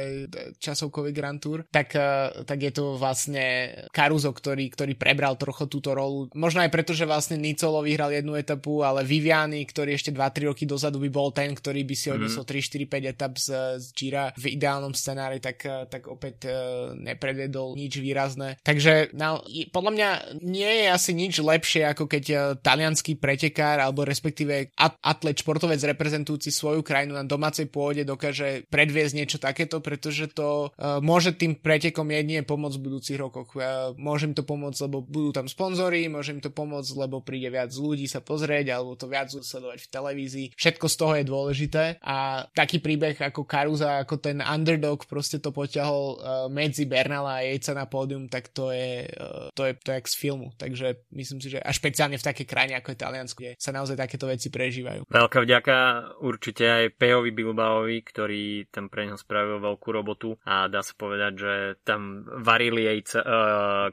časovkový 0.61 1.11
Grand 1.11 1.41
Tour, 1.41 1.65
tak, 1.73 1.97
tak 2.45 2.59
je 2.61 2.73
to 2.73 3.01
vlastne 3.01 3.73
Caruso, 3.91 4.31
ktorý, 4.31 4.68
ktorý 4.69 4.95
prebral 4.95 5.35
trochu 5.35 5.67
túto 5.67 5.93
rolu. 5.93 6.29
Možno 6.37 6.63
aj 6.63 6.71
preto, 6.73 6.93
že 6.93 7.09
vlastne 7.09 7.41
Nicolo 7.41 7.81
vyhral 7.83 8.13
jednu 8.13 8.37
etapu, 8.37 8.85
ale 8.85 9.03
Viviani, 9.03 9.65
ktorý 9.65 9.97
ešte 9.97 10.15
2-3 10.15 10.51
roky 10.53 10.65
dozadu 10.69 11.01
by 11.03 11.11
bol 11.11 11.33
ten, 11.33 11.53
ktorý 11.53 11.83
by 11.85 11.95
si 11.97 12.09
odnesol 12.13 12.45
mm. 12.45 12.51
3, 12.55 12.89
4, 12.89 12.95
5 13.09 13.13
etap 13.13 13.33
z, 13.37 13.49
z 13.81 13.87
Gira 13.97 14.25
v 14.37 14.45
ideálnom 14.59 14.93
scenári, 14.93 15.39
tak, 15.41 15.65
tak 15.89 16.07
opäť 16.07 16.49
uh, 16.49 16.93
nepredvedol 16.97 17.75
nič 17.77 18.01
výrazné. 18.01 18.61
Takže 18.63 19.15
na, 19.15 19.41
podľa 19.71 19.93
mňa 19.95 20.09
nie 20.45 20.73
je 20.85 20.87
asi 20.89 21.13
nič 21.15 21.41
lepšie, 21.41 21.89
ako 21.89 22.05
keď 22.11 22.25
uh, 22.31 22.41
talianský 22.59 23.17
pretekár 23.17 23.81
alebo 23.81 24.05
respektíve 24.05 24.73
at- 24.75 24.99
atlet, 25.01 25.39
športovec 25.39 25.81
reprezentujúci 25.81 26.51
svoju 26.51 26.83
krajinu 26.83 27.17
na 27.17 27.25
domácej 27.25 27.69
pôde 27.69 28.03
dokáže 28.03 28.65
predviesť 28.69 29.15
niečo 29.15 29.39
takéto, 29.39 29.79
pretože 29.85 30.31
to 30.33 30.73
uh, 30.75 30.99
môže 31.05 31.37
tým 31.37 31.57
pretekom 31.59 32.09
jedine 32.09 32.43
pomôcť 32.43 32.77
v 32.79 32.85
budúcich 32.85 33.19
rokoch. 33.19 33.55
Uh, 33.55 33.93
môže 33.97 34.29
im 34.31 34.35
to 34.35 34.45
pomôcť 34.49 34.89
lebo 34.89 35.05
budú 35.05 35.37
tam 35.37 35.45
sponzory, 35.45 36.09
môže 36.09 36.33
im 36.33 36.41
to 36.41 36.49
pomôcť, 36.49 36.97
lebo 36.97 37.21
príde 37.21 37.53
viac 37.53 37.69
ľudí 37.69 38.09
sa 38.09 38.25
pozrieť 38.25 38.73
alebo 38.73 38.97
to 38.97 39.05
viac 39.05 39.29
sledovať 39.29 39.85
v 39.85 39.93
televízii. 39.93 40.47
Všetko 40.57 40.87
z 40.89 40.97
toho 40.97 41.13
je 41.21 41.25
dôležité 41.29 41.85
a 42.01 42.49
taký 42.57 42.81
príbeh 42.81 43.21
ako 43.21 43.45
Karuza, 43.45 44.01
ako 44.01 44.17
ten 44.17 44.41
underdog 44.41 45.05
proste 45.05 45.37
to 45.43 45.53
poťahol 45.53 46.17
uh, 46.17 46.17
medzi 46.49 46.89
Bernala 46.89 47.43
a 47.43 47.45
Jejca 47.45 47.77
na 47.77 47.85
pódium, 47.85 48.33
tak 48.33 48.49
to 48.57 48.73
je, 48.73 49.05
uh, 49.13 49.53
to 49.53 49.69
je 49.69 49.77
to 49.77 49.91
je 49.93 50.01
z 50.09 50.17
filmu. 50.17 50.49
Takže 50.57 51.11
myslím 51.13 51.39
si, 51.43 51.49
že 51.53 51.61
a 51.61 51.71
špeciálne 51.75 52.17
v 52.17 52.25
takej 52.25 52.47
krajine 52.49 52.75
ako 52.79 52.95
je 52.95 52.99
Taliansko, 53.03 53.39
kde 53.43 53.53
sa 53.61 53.75
naozaj 53.75 53.97
takéto 53.99 54.25
veci 54.31 54.49
prežívajú. 54.49 55.05
Veľká 55.11 55.39
vďaka 55.45 55.77
určite 56.25 56.65
aj 56.65 56.85
Pejovi 56.97 57.31
Bilbaovi, 57.35 57.99
ktorý 58.07 58.69
tam 58.73 58.89
pre 58.89 59.11
neho 59.11 59.19
spravil 59.19 59.61
veľkú 59.61 59.89
robotu 59.93 60.39
a 60.49 60.71
dá 60.71 60.81
sa 60.81 60.95
povedať, 60.97 61.33
že 61.37 61.55
tam 61.85 62.25
varili 62.25 62.89
Jejca, 62.89 63.21
uh, 63.21 63.89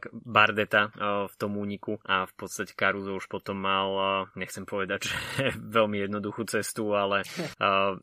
Bardeta 0.45 0.93
v 1.25 1.35
tom 1.41 1.57
úniku 1.57 1.97
a 2.05 2.29
v 2.29 2.33
podstate 2.37 2.77
Caruso 2.77 3.17
už 3.17 3.25
potom 3.25 3.57
mal, 3.57 3.89
nechcem 4.37 4.61
povedať, 4.61 4.99
že 5.09 5.15
veľmi 5.57 6.05
jednoduchú 6.05 6.45
cestu, 6.45 6.93
ale 6.93 7.25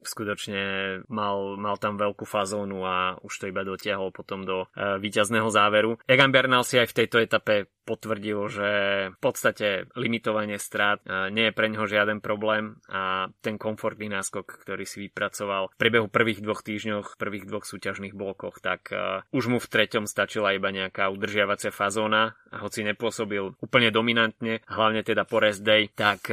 skutočne 0.02 0.62
mal, 1.06 1.54
mal 1.54 1.78
tam 1.78 1.94
veľkú 1.94 2.26
fazónu 2.26 2.82
a 2.82 3.14
už 3.22 3.32
to 3.38 3.44
iba 3.46 3.62
dotiahol 3.62 4.10
potom 4.10 4.42
do 4.42 4.66
víťazného 4.74 5.46
záveru. 5.54 6.02
Egan 6.10 6.34
Bernal 6.34 6.66
si 6.66 6.82
aj 6.82 6.90
v 6.90 6.96
tejto 7.04 7.22
etape 7.22 7.70
potvrdil, 7.82 8.38
že 8.50 8.70
v 9.14 9.18
podstate 9.18 9.86
limitovanie 9.96 10.58
strát 10.58 11.02
nie 11.30 11.50
je 11.50 11.56
pre 11.56 11.70
neho 11.70 11.86
žiaden 11.86 12.20
problém 12.22 12.78
a 12.90 13.30
ten 13.40 13.56
komfortný 13.56 14.10
náskok, 14.12 14.62
ktorý 14.62 14.84
si 14.84 15.08
vypracoval 15.08 15.72
v 15.72 15.78
priebehu 15.78 16.06
prvých 16.06 16.44
dvoch 16.44 16.60
týždňoch, 16.60 17.16
prvých 17.16 17.48
dvoch 17.48 17.64
súťažných 17.64 18.12
blokoch, 18.12 18.60
tak 18.60 18.92
už 19.32 19.44
mu 19.48 19.58
v 19.58 19.70
treťom 19.70 20.04
stačila 20.04 20.52
iba 20.52 20.68
nejaká 20.68 21.08
udržiavacia 21.08 21.72
fazóna 21.72 22.36
a 22.52 22.60
hoci 22.60 22.84
nepôsobil 22.84 23.56
úplne 23.58 23.88
dominantne, 23.88 24.60
hlavne 24.68 25.00
teda 25.00 25.24
po 25.24 25.40
rest 25.40 25.64
day, 25.64 25.88
tak 25.88 26.28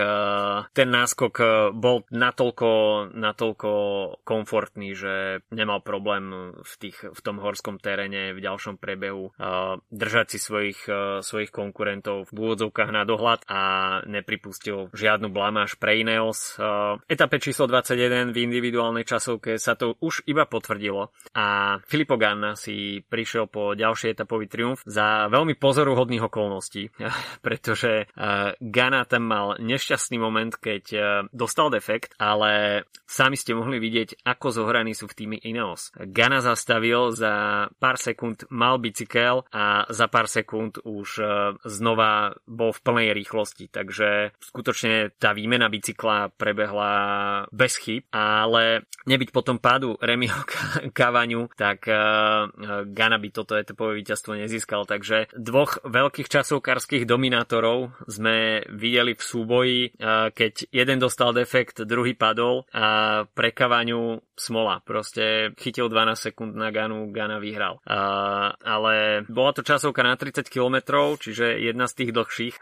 ten 0.75 0.89
náskok 0.91 1.33
bol 1.71 2.03
natoľko, 2.11 2.69
natoľko 3.15 3.71
komfortný, 4.27 4.91
že 4.93 5.41
nemal 5.55 5.79
problém 5.79 6.53
v, 6.59 6.73
tých, 6.75 7.07
v 7.07 7.19
tom 7.23 7.39
horskom 7.39 7.79
teréne 7.79 8.35
v 8.35 8.43
ďalšom 8.43 8.75
priebehu 8.75 9.31
držať 9.87 10.27
si 10.35 10.39
svojich, 10.43 10.79
svojich 11.23 11.38
svojich 11.39 11.55
konkurentov 11.55 12.27
v 12.35 12.51
úvodzovkách 12.51 12.91
na 12.91 13.07
dohľad 13.07 13.47
a 13.47 13.61
nepripustil 14.03 14.91
žiadnu 14.91 15.31
blamáž 15.31 15.79
pre 15.79 16.03
Ineos. 16.03 16.59
V 16.59 16.99
etape 17.07 17.39
číslo 17.39 17.63
21 17.71 18.35
v 18.35 18.43
individuálnej 18.43 19.07
časovke 19.07 19.55
sa 19.55 19.79
to 19.79 19.95
už 20.03 20.27
iba 20.27 20.43
potvrdilo 20.43 21.15
a 21.31 21.79
Filippo 21.87 22.19
Ganna 22.19 22.59
si 22.59 22.99
prišiel 23.07 23.47
po 23.47 23.71
ďalší 23.71 24.11
etapový 24.11 24.51
triumf 24.51 24.83
za 24.83 25.31
veľmi 25.31 25.55
pozoruhodných 25.55 26.27
okolností, 26.27 26.91
pretože 27.45 28.11
Ganna 28.59 29.07
tam 29.07 29.23
mal 29.23 29.55
nešťastný 29.63 30.19
moment, 30.19 30.59
keď 30.59 30.83
dostal 31.31 31.71
defekt, 31.71 32.19
ale 32.19 32.83
sami 33.07 33.39
ste 33.39 33.55
mohli 33.55 33.79
vidieť, 33.79 34.27
ako 34.27 34.51
zohraní 34.51 34.91
sú 34.91 35.07
v 35.07 35.15
týme 35.15 35.37
Ineos. 35.39 35.95
Ganna 35.95 36.43
zastavil, 36.43 37.15
za 37.15 37.71
pár 37.79 37.95
sekúnd 37.95 38.43
mal 38.51 38.75
bicykel 38.75 39.47
a 39.55 39.87
za 39.87 40.11
pár 40.11 40.27
sekúnd 40.27 40.83
už 40.83 41.28
znova 41.65 42.33
bol 42.45 42.71
v 42.71 42.83
plnej 42.83 43.09
rýchlosti, 43.13 43.69
takže 43.69 44.35
skutočne 44.41 45.13
tá 45.17 45.33
výmena 45.33 45.69
bicykla 45.69 46.33
prebehla 46.35 46.91
bez 47.49 47.77
chyb, 47.79 48.05
ale 48.13 48.87
nebyť 49.05 49.29
potom 49.33 49.57
pádu 49.57 49.95
Remio 49.99 50.35
Kavaňu, 50.97 51.49
tak 51.55 51.87
Gana 52.89 53.17
by 53.17 53.29
toto 53.33 53.55
etapové 53.55 53.99
víťazstvo 54.01 54.35
nezískal, 54.37 54.85
takže 54.89 55.31
dvoch 55.35 55.81
veľkých 55.83 56.29
časovkárskych 56.29 57.03
dominátorov 57.09 57.91
sme 58.07 58.63
videli 58.71 59.13
v 59.15 59.23
súboji, 59.23 59.79
keď 60.33 60.69
jeden 60.69 60.97
dostal 60.99 61.33
defekt, 61.33 61.83
druhý 61.83 62.13
padol 62.13 62.65
a 62.73 63.23
pre 63.25 63.51
Kavaňu 63.51 64.21
smola. 64.39 64.79
Proste 64.87 65.51
chytil 65.59 65.91
12 65.91 66.15
sekúnd 66.31 66.55
na 66.55 66.71
Ganu, 66.71 67.11
Gana 67.11 67.37
vyhral. 67.43 67.83
ale 68.63 69.27
bola 69.27 69.51
to 69.51 69.61
časovka 69.61 70.01
na 70.01 70.15
30 70.15 70.47
km, 70.47 70.79
čiže 71.19 71.59
jedna 71.59 71.85
z 71.85 71.93
tých 71.93 72.11
dlhších. 72.15 72.55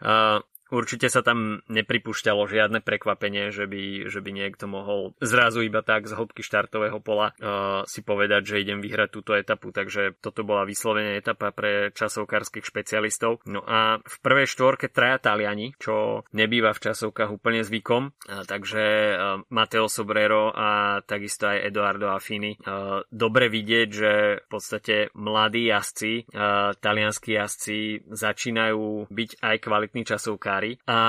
Určite 0.68 1.08
sa 1.08 1.24
tam 1.24 1.64
nepripúšťalo 1.72 2.44
žiadne 2.44 2.84
prekvapenie, 2.84 3.56
že 3.56 3.66
by, 3.66 4.12
že 4.12 4.20
by 4.20 4.32
niekto 4.36 4.68
mohol 4.68 5.16
zrazu 5.24 5.64
iba 5.64 5.80
tak 5.80 6.12
z 6.12 6.16
hĺbky 6.16 6.44
štartového 6.44 7.00
pola 7.00 7.32
uh, 7.40 7.88
si 7.88 8.04
povedať, 8.04 8.52
že 8.52 8.62
idem 8.62 8.84
vyhrať 8.84 9.10
túto 9.12 9.32
etapu, 9.32 9.72
takže 9.72 10.20
toto 10.20 10.44
bola 10.44 10.68
vyslovene 10.68 11.16
etapa 11.16 11.56
pre 11.56 11.96
časovkárskych 11.96 12.68
špecialistov. 12.68 13.40
No 13.48 13.64
a 13.64 14.04
v 14.04 14.16
prvej 14.20 14.48
štvorke 14.52 14.92
traja 14.92 15.32
Taliani, 15.32 15.72
čo 15.80 16.28
nebýva 16.36 16.76
v 16.76 16.84
časovkách 16.92 17.32
úplne 17.32 17.64
zvykom, 17.64 18.12
uh, 18.12 18.44
takže 18.44 18.84
uh, 18.84 19.18
Matteo 19.48 19.88
Sobrero 19.88 20.52
a 20.52 21.00
takisto 21.08 21.48
aj 21.48 21.64
Edoardo 21.72 22.12
Affini. 22.12 22.60
Uh, 22.60 23.08
dobre 23.08 23.48
vidieť, 23.48 23.88
že 23.88 24.12
v 24.44 24.48
podstate 24.52 25.16
mladí 25.16 25.72
jazdci, 25.72 26.28
uh, 26.36 26.76
talianskí 26.76 27.40
jazdci 27.40 28.04
začínajú 28.12 29.08
byť 29.08 29.30
aj 29.40 29.56
kvalitní 29.64 30.04
časovkári 30.04 30.57
Ferrari. 30.58 30.82
A 30.90 31.00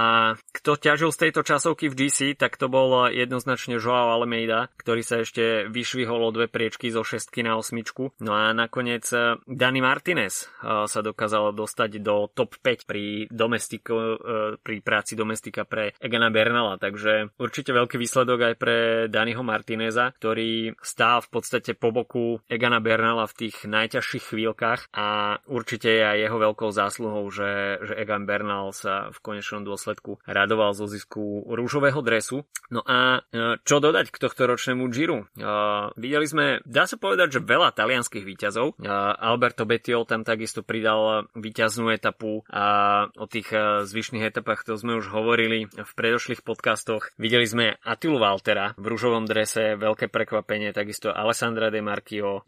kto 0.52 0.76
ťažil 0.76 1.10
z 1.10 1.20
tejto 1.28 1.40
časovky 1.42 1.88
v 1.88 1.96
GC, 1.96 2.36
tak 2.36 2.60
to 2.60 2.68
bol 2.68 3.08
jednoznačne 3.08 3.80
Joao 3.80 4.12
Almeida, 4.12 4.68
ktorý 4.76 5.00
sa 5.00 5.24
ešte 5.24 5.66
vyšvihol 5.72 6.20
o 6.20 6.30
dve 6.34 6.46
priečky 6.52 6.92
zo 6.92 7.00
šestky 7.00 7.40
na 7.40 7.56
osmičku. 7.56 8.12
No 8.20 8.36
a 8.36 8.52
nakoniec 8.52 9.08
e, 9.10 9.40
Dani 9.48 9.80
Martinez 9.80 10.44
e, 10.44 10.84
sa 10.84 11.00
dokázal 11.00 11.56
dostať 11.56 11.90
do 12.04 12.28
top 12.28 12.60
5 12.60 12.84
pri, 12.84 13.04
domestiko, 13.32 13.94
e, 13.96 14.16
pri 14.60 14.76
práci 14.84 15.16
domestika 15.16 15.64
pre 15.64 15.96
Egana 16.02 16.28
Bernala, 16.28 16.76
takže 16.76 17.32
určite 17.40 17.72
veľký 17.72 17.96
výsledok 17.96 18.52
aj 18.52 18.54
pre 18.60 18.76
Daniho 19.08 19.40
Martineza, 19.40 20.12
ktorý 20.20 20.76
stál 20.84 21.24
v 21.24 21.28
podstate 21.32 21.72
po 21.72 21.94
boku 21.94 22.42
Egana 22.50 22.82
Bernala 22.82 23.24
v 23.30 23.46
tých 23.46 23.64
najťažších 23.64 24.34
chvíľkach 24.34 24.90
a 24.92 25.38
určite 25.48 25.88
je 25.88 26.04
aj 26.04 26.18
jeho 26.28 26.38
veľkou 26.38 26.70
zásluhou, 26.74 27.24
že, 27.30 27.80
že 27.86 27.94
Egan 27.96 28.26
Bernal 28.26 28.74
sa 28.74 29.08
v 29.14 29.18
konečnom 29.22 29.38
dôsledku 29.42 30.21
radoval 30.25 30.75
zo 30.75 30.87
zisku 30.87 31.45
rúžového 31.49 31.99
dresu. 32.04 32.45
No 32.68 32.85
a 32.85 33.25
čo 33.64 33.80
dodať 33.80 34.12
k 34.12 34.21
tohto 34.21 34.45
ročnému 34.45 34.92
Giro? 34.92 35.25
Uh, 35.40 35.88
videli 35.97 36.28
sme, 36.28 36.61
dá 36.68 36.85
sa 36.85 37.00
povedať, 37.00 37.40
že 37.40 37.40
veľa 37.40 37.73
talianských 37.73 38.25
výťazov. 38.25 38.76
Uh, 38.76 39.16
Alberto 39.16 39.64
Bettiol 39.64 40.04
tam 40.04 40.25
takisto 40.25 40.61
pridal 40.61 41.28
výťaznú 41.33 41.88
etapu 41.92 42.45
a 42.52 43.09
o 43.16 43.25
tých 43.25 43.50
zvyšných 43.88 44.28
etapách 44.28 44.68
to 44.68 44.76
sme 44.76 45.00
už 45.00 45.09
hovorili 45.09 45.68
v 45.68 45.92
predošlých 45.97 46.45
podcastoch. 46.45 47.09
Videli 47.16 47.49
sme 47.49 47.80
Atilu 47.80 48.21
Valtera 48.21 48.76
v 48.76 48.85
rúžovom 48.92 49.25
drese, 49.25 49.78
veľké 49.80 50.12
prekvapenie, 50.12 50.76
takisto 50.76 51.09
Alessandra 51.09 51.73
De 51.73 51.80
Marchio. 51.80 52.45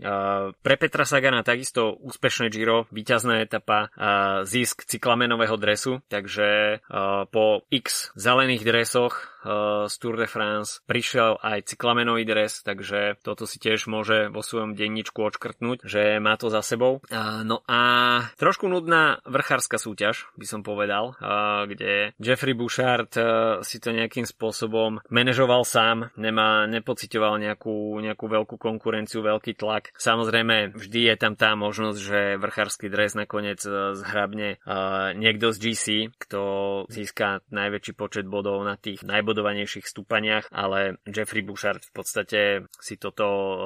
Pre 0.53 0.77
Petra 0.77 1.05
Sagana 1.09 1.41
takisto 1.41 1.97
úspešné 1.97 2.53
Giro, 2.53 2.85
výťazná 2.93 3.41
etapa, 3.41 3.89
zisk 4.45 4.85
cyklamenového 4.85 5.57
dresu, 5.57 6.05
takže 6.13 6.80
po 7.31 7.63
x 7.71 8.11
zelených 8.17 8.65
dresoch 8.65 9.40
z 9.89 9.95
Tour 9.97 10.17
de 10.21 10.29
France 10.29 10.85
prišiel 10.85 11.41
aj 11.41 11.73
cyklamenový 11.73 12.29
dres, 12.29 12.61
takže 12.61 13.21
toto 13.25 13.49
si 13.49 13.57
tiež 13.57 13.89
môže 13.89 14.29
vo 14.29 14.45
svojom 14.45 14.77
denničku 14.77 15.17
odškrtnúť, 15.17 15.85
že 15.85 16.21
má 16.21 16.37
to 16.37 16.53
za 16.53 16.61
sebou. 16.61 17.01
Uh, 17.09 17.43
no 17.45 17.65
a 17.65 17.81
trošku 18.37 18.69
nudná 18.69 19.25
vrchárska 19.25 19.81
súťaž, 19.81 20.29
by 20.37 20.47
som 20.47 20.61
povedal, 20.61 21.17
uh, 21.17 21.65
kde 21.65 22.13
Jeffrey 22.21 22.53
Bouchard 22.53 23.13
si 23.65 23.77
to 23.81 23.91
nejakým 23.91 24.29
spôsobom 24.29 25.01
manažoval 25.09 25.65
sám, 25.65 26.13
nemá, 26.15 26.69
nepocitoval 26.69 27.41
nejakú, 27.41 27.99
nejakú 28.01 28.27
veľkú 28.29 28.57
konkurenciu, 28.61 29.25
veľký 29.25 29.57
tlak. 29.57 29.93
Samozrejme, 29.97 30.77
vždy 30.77 31.01
je 31.13 31.17
tam 31.17 31.35
tá 31.35 31.57
možnosť, 31.57 31.99
že 31.99 32.21
vrchársky 32.39 32.87
dres 32.93 33.17
nakoniec 33.17 33.61
zhrabne 33.97 34.61
niekto 35.17 35.51
z 35.51 35.59
GC, 35.59 35.87
kto 36.17 36.41
získa 36.89 37.43
najväčší 37.51 37.93
počet 37.97 38.27
bodov 38.29 38.63
na 38.63 38.77
tých 38.77 39.03
najbo 39.03 39.30
najbodovanejších 39.31 39.87
stúpaniach, 39.87 40.51
ale 40.51 40.99
Jeffrey 41.07 41.47
Bouchard 41.47 41.79
v 41.87 41.93
podstate 41.95 42.41
si 42.83 42.99
toto 42.99 43.27
e, 43.31 43.57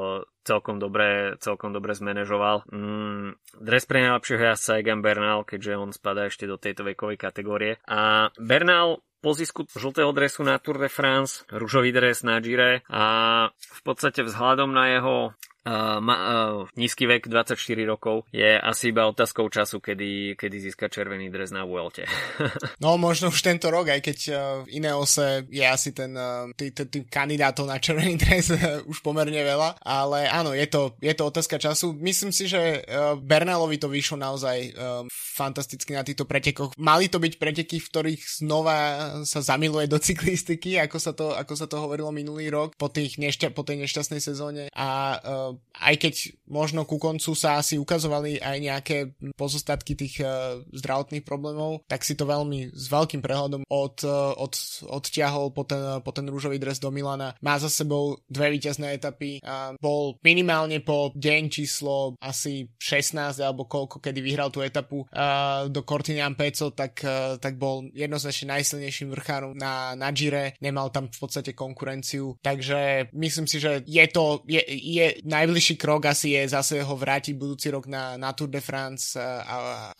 celkom 0.44 0.76
dobre, 0.76 1.40
celkom 1.40 1.72
dobre 1.72 1.96
zmanéžoval. 1.96 2.68
Mm, 2.68 3.40
dres 3.64 3.88
pre 3.88 4.04
najlepšieho 4.04 4.52
jazdca 4.52 4.84
Egan 4.84 5.00
Bernal, 5.00 5.48
keďže 5.48 5.80
on 5.80 5.90
spadá 5.96 6.28
ešte 6.28 6.44
do 6.44 6.60
tejto 6.60 6.84
vekovej 6.84 7.16
kategórie. 7.16 7.80
A 7.88 8.28
Bernal 8.36 9.00
po 9.24 9.32
zisku 9.32 9.64
žltého 9.72 10.12
dresu 10.12 10.44
na 10.44 10.60
Tour 10.60 10.76
de 10.76 10.92
France, 10.92 11.48
rúžový 11.48 11.96
dres 11.96 12.20
na 12.20 12.36
Gire 12.44 12.84
a 12.92 13.04
v 13.48 13.80
podstate 13.80 14.20
vzhľadom 14.20 14.68
na 14.68 15.00
jeho 15.00 15.32
uh, 15.64 15.98
ma, 16.00 16.14
uh, 16.14 16.68
nízky 16.76 17.08
vek 17.08 17.28
24 17.28 17.56
rokov 17.88 18.28
je 18.30 18.56
asi 18.56 18.92
iba 18.92 19.08
otázkou 19.08 19.48
času, 19.48 19.80
kedy, 19.80 20.36
kedy 20.36 20.56
získa 20.60 20.88
červený 20.88 21.32
dres 21.32 21.50
na 21.50 21.64
Vuelte. 21.64 22.04
no 22.84 22.96
možno 23.00 23.32
už 23.32 23.40
tento 23.40 23.72
rok, 23.72 23.88
aj 23.88 24.00
keď 24.04 24.18
uh, 24.30 24.36
v 24.64 24.80
Ineose 24.80 25.48
je 25.48 25.64
asi 25.64 25.96
ten 25.96 26.12
uh, 26.14 26.48
tý, 26.54 26.70
tý, 26.70 26.84
tý 26.88 26.98
kandidátov 27.08 27.68
na 27.68 27.80
červený 27.80 28.20
dres 28.20 28.52
už 28.84 29.00
pomerne 29.00 29.40
veľa, 29.40 29.80
ale 29.82 30.28
áno, 30.28 30.52
je 30.52 30.66
to, 30.68 30.94
je 31.00 31.12
to 31.16 31.24
otázka 31.24 31.56
času. 31.56 31.96
Myslím 31.96 32.30
si, 32.30 32.46
že 32.46 32.84
uh, 32.84 33.16
Bernalovi 33.16 33.80
to 33.80 33.88
vyšlo 33.88 34.20
naozaj 34.20 34.58
uh, 34.76 35.04
fantasticky 35.10 35.96
na 35.96 36.04
týchto 36.04 36.28
pretekoch. 36.28 36.76
Mali 36.76 37.08
to 37.08 37.18
byť 37.18 37.34
preteky, 37.40 37.80
v 37.80 37.90
ktorých 37.90 38.22
znova 38.44 38.76
sa 39.24 39.40
zamiluje 39.40 39.88
do 39.88 39.96
cyklistiky, 39.96 40.76
ako 40.78 40.98
sa 41.00 41.12
to, 41.16 41.32
ako 41.32 41.54
sa 41.56 41.66
to 41.66 41.80
hovorilo 41.80 42.12
minulý 42.12 42.52
rok 42.52 42.76
po, 42.76 42.92
tých 42.92 43.16
nešťa, 43.16 43.54
po 43.56 43.64
tej 43.64 43.86
nešťastnej 43.86 44.20
sezóne 44.20 44.68
a 44.74 45.18
uh, 45.18 45.53
aj 45.74 45.94
keď 45.98 46.14
možno 46.46 46.86
ku 46.86 47.02
koncu 47.02 47.34
sa 47.34 47.58
asi 47.58 47.80
ukazovali 47.80 48.38
aj 48.38 48.56
nejaké 48.62 48.96
pozostatky 49.34 49.98
tých 49.98 50.22
uh, 50.22 50.62
zdravotných 50.70 51.26
problémov, 51.26 51.82
tak 51.90 52.06
si 52.06 52.14
to 52.14 52.28
veľmi 52.28 52.70
s 52.70 52.86
veľkým 52.86 53.18
prehľadom 53.18 53.66
od, 53.66 53.96
uh, 54.06 54.38
od, 54.38 54.54
odtiahol 54.86 55.50
po 55.50 55.66
ten, 55.66 56.00
po 56.04 56.10
ten 56.14 56.28
rúžový 56.30 56.62
dres 56.62 56.78
do 56.78 56.94
Milana. 56.94 57.34
Má 57.42 57.58
za 57.58 57.72
sebou 57.72 58.22
dve 58.30 58.54
víťazné 58.54 58.94
etapy 58.94 59.42
a 59.42 59.74
bol 59.80 60.20
minimálne 60.22 60.78
po 60.84 61.10
deň 61.16 61.42
číslo 61.50 62.14
asi 62.22 62.70
16 62.78 63.42
alebo 63.42 63.66
koľko, 63.66 63.98
kedy 63.98 64.20
vyhral 64.22 64.54
tú 64.54 64.62
etapu 64.62 65.02
uh, 65.10 65.66
do 65.66 65.82
Cortina 65.82 66.28
Ampeco, 66.28 66.70
tak, 66.70 67.02
tak 67.40 67.54
bol 67.58 67.88
jednoznačne 67.92 68.56
najsilnejším 68.56 69.10
vrchárom 69.12 69.52
na, 69.58 69.98
na 69.98 70.08
Gire, 70.14 70.56
nemal 70.62 70.88
tam 70.94 71.10
v 71.10 71.18
podstate 71.18 71.52
konkurenciu, 71.56 72.36
takže 72.40 73.10
myslím 73.16 73.46
si, 73.48 73.58
že 73.58 73.82
je 73.84 74.04
to, 74.08 74.44
je, 74.46 74.60
je 74.68 75.06
najbližší 75.44 75.76
krok 75.76 76.08
asi 76.08 76.32
je 76.32 76.56
zase 76.56 76.80
ho 76.80 76.94
vrátiť 76.96 77.36
budúci 77.36 77.68
rok 77.68 77.84
na, 77.84 78.16
na 78.16 78.32
Tour 78.32 78.48
de 78.48 78.64
France 78.64 79.12
a, 79.20 79.44
a 79.44 79.56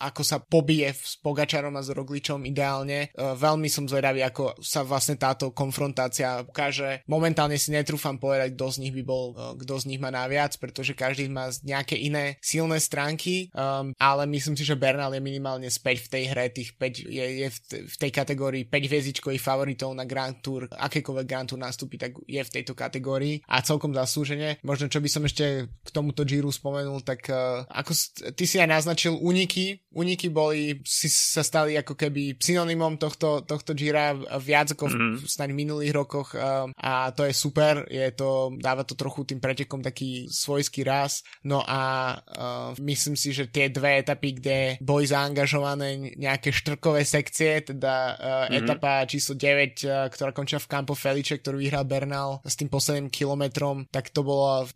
ako 0.09 0.21
sa 0.25 0.41
pobije 0.41 0.89
s 0.89 1.21
Pogačarom 1.21 1.77
a 1.77 1.85
s 1.85 1.93
Rogličom 1.93 2.41
ideálne. 2.49 3.13
E, 3.13 3.17
veľmi 3.37 3.69
som 3.69 3.85
zvedavý, 3.85 4.25
ako 4.25 4.57
sa 4.57 4.81
vlastne 4.81 5.21
táto 5.21 5.53
konfrontácia 5.53 6.41
ukáže. 6.41 7.05
Momentálne 7.05 7.61
si 7.61 7.69
netrúfam 7.69 8.17
povedať, 8.17 8.57
kto 8.57 8.65
z 8.73 8.77
nich 8.81 8.93
by 8.97 9.03
bol, 9.05 9.37
e, 9.37 9.61
kto 9.61 9.73
z 9.85 9.85
nich 9.93 10.01
má 10.01 10.09
najviac, 10.09 10.57
pretože 10.57 10.97
každý 10.97 11.29
má 11.29 11.53
nejaké 11.61 11.93
iné 11.93 12.41
silné 12.41 12.81
stránky, 12.81 13.53
um, 13.53 13.93
ale 14.01 14.25
myslím 14.25 14.57
si, 14.57 14.65
že 14.65 14.79
Bernal 14.79 15.13
je 15.13 15.21
minimálne 15.21 15.69
späť 15.69 16.09
v 16.09 16.11
tej 16.17 16.23
hre, 16.33 16.45
tých 16.49 16.73
5, 16.73 17.05
je, 17.05 17.25
je 17.45 17.47
v, 17.53 17.57
v 17.85 17.95
tej 18.01 18.11
kategórii 18.11 18.63
5 18.65 18.89
hviezdičkových 18.89 19.43
favoritov 19.43 19.93
na 19.93 20.09
Grand 20.09 20.41
Tour, 20.41 20.65
akékoľvek 20.73 21.25
Grand 21.29 21.45
Tour 21.45 21.61
nastúpi, 21.61 22.01
tak 22.01 22.17
je 22.25 22.41
v 22.41 22.49
tejto 22.49 22.73
kategórii 22.73 23.43
a 23.45 23.61
celkom 23.61 23.93
zaslúžene. 23.93 24.57
Možno 24.63 24.87
čo 24.87 25.03
by 25.03 25.09
som 25.11 25.27
ešte 25.27 25.34
k 25.35 25.89
tomuto 25.91 26.23
Giro 26.23 26.49
spomenul, 26.49 27.03
tak 27.03 27.27
uh, 27.29 27.67
ako 27.67 27.91
ty 28.33 28.43
si 28.47 28.57
aj 28.57 28.69
naznačil, 28.69 29.19
uniky, 29.19 29.91
uniky 29.93 30.31
boli, 30.31 30.81
si 30.87 31.11
sa 31.11 31.43
stali 31.43 31.75
ako 31.75 31.93
keby 31.93 32.39
synonymom 32.39 32.95
tohto, 32.95 33.43
tohto 33.43 33.75
Gira 33.77 34.15
viac 34.39 34.73
ako 34.73 34.89
mm-hmm. 34.89 35.13
v, 35.21 35.53
minulých 35.55 35.93
rokoch 35.95 36.33
uh, 36.35 36.67
a 36.75 37.11
to 37.13 37.27
je 37.27 37.33
super, 37.35 37.85
je 37.87 38.11
to, 38.15 38.55
dáva 38.59 38.83
to 38.83 38.97
trochu 38.97 39.23
tým 39.23 39.39
pretekom 39.39 39.79
taký 39.79 40.27
svojský 40.27 40.83
raz, 40.83 41.21
no 41.45 41.61
a 41.63 42.13
uh, 42.17 42.71
myslím 42.81 43.15
si, 43.15 43.31
že 43.31 43.51
tie 43.51 43.69
dve 43.69 44.01
etapy, 44.01 44.39
kde 44.39 44.59
boli 44.81 45.07
zaangažované 45.07 46.17
nejaké 46.17 46.51
štrkové 46.51 47.03
sekcie, 47.07 47.61
teda 47.61 47.93
uh, 47.93 48.15
mm-hmm. 48.15 48.59
etapa 48.63 49.05
číslo 49.05 49.37
9, 49.37 49.85
uh, 49.85 50.07
ktorá 50.09 50.31
končila 50.35 50.63
v 50.63 50.71
Campo 50.71 50.93
Felice, 50.97 51.37
ktorú 51.39 51.61
vyhral 51.61 51.87
Bernal 51.87 52.41
s 52.43 52.57
tým 52.57 52.67
posledným 52.67 53.09
kilometrom, 53.09 53.87
tak 53.89 54.11
to 54.11 54.25
bolo 54.25 54.67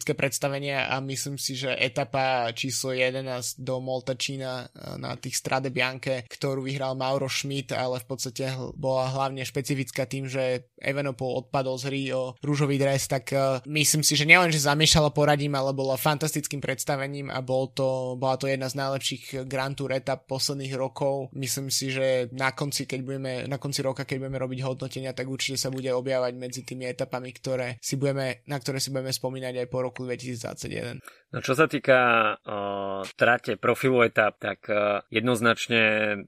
fantastické 0.00 0.16
predstavenie 0.16 0.80
a 0.80 0.96
myslím 1.04 1.36
si, 1.36 1.60
že 1.60 1.76
etapa 1.76 2.48
číslo 2.56 2.96
11 2.96 3.60
do 3.60 3.84
Moltačína 3.84 4.64
eh, 4.64 4.96
na 4.96 5.12
tých 5.20 5.36
Strade 5.36 5.68
Bianche, 5.68 6.24
ktorú 6.24 6.64
vyhral 6.64 6.96
Mauro 6.96 7.28
Schmidt, 7.28 7.76
ale 7.76 8.00
v 8.00 8.06
podstate 8.08 8.48
bola 8.80 9.12
hlavne 9.12 9.44
špecifická 9.44 10.08
tým, 10.08 10.24
že 10.24 10.72
Evenepoel 10.80 11.44
odpadol 11.44 11.76
z 11.76 11.84
hry 11.92 12.02
o 12.16 12.32
rúžový 12.40 12.80
dres, 12.80 13.04
tak 13.04 13.36
uh, 13.36 13.60
myslím 13.68 14.00
si, 14.00 14.16
že 14.16 14.24
nielen, 14.24 14.48
že 14.48 14.64
zamiešala 14.64 15.12
poradím, 15.12 15.52
ale 15.52 15.76
bola 15.76 16.00
fantastickým 16.00 16.64
predstavením 16.64 17.28
a 17.28 17.44
bol 17.44 17.68
to, 17.68 18.16
bola 18.16 18.40
to 18.40 18.48
jedna 18.48 18.72
z 18.72 18.80
najlepších 18.80 19.44
Grand 19.44 19.76
Tour 19.76 19.92
etap 19.92 20.24
posledných 20.24 20.72
rokov. 20.72 21.28
Myslím 21.36 21.68
si, 21.68 21.92
že 21.92 22.32
na 22.32 22.56
konci, 22.56 22.88
keď 22.88 23.00
budeme, 23.04 23.32
na 23.44 23.60
konci 23.60 23.84
roka, 23.84 24.08
keď 24.08 24.24
budeme 24.24 24.40
robiť 24.40 24.60
hodnotenia, 24.64 25.12
tak 25.12 25.28
určite 25.28 25.60
sa 25.60 25.68
bude 25.68 25.92
objavať 25.92 26.32
medzi 26.40 26.64
tými 26.64 26.88
etapami, 26.88 27.30
ktoré 27.36 27.76
si 27.84 28.00
budeme, 28.00 28.40
na 28.48 28.56
ktoré 28.56 28.80
si 28.80 28.88
budeme 28.88 29.12
spomínať 29.12 29.60
aj 29.60 29.68
po 29.68 29.79
roku 29.82 30.04
2000 30.06 30.40
2021. 30.40 31.00
No 31.30 31.38
čo 31.38 31.54
sa 31.54 31.70
týka 31.70 31.98
uh, 32.34 33.06
trate 33.14 33.54
profilu 33.54 34.02
etap, 34.02 34.42
tak 34.42 34.66
uh, 34.66 34.98
jednoznačne 35.14 35.82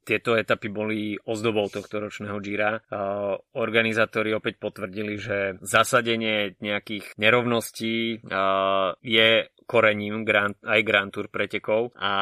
tieto 0.07 0.39
etapy 0.39 0.71
boli 0.71 1.19
ozdobou 1.27 1.67
tohto 1.67 1.99
ročného 1.99 2.39
Gira. 2.39 2.79
Uh, 2.87 3.35
organizátori 3.59 4.31
opäť 4.31 4.63
potvrdili, 4.63 5.19
že 5.19 5.59
zasadenie 5.59 6.55
nejakých 6.63 7.19
nerovností 7.19 8.23
uh, 8.23 8.95
je 9.03 9.51
korením 9.73 10.29
Grand, 10.29 10.53
aj 10.61 10.85
Grand 10.85 11.09
Tour 11.09 11.33
pretekov 11.33 11.97
a 11.97 12.13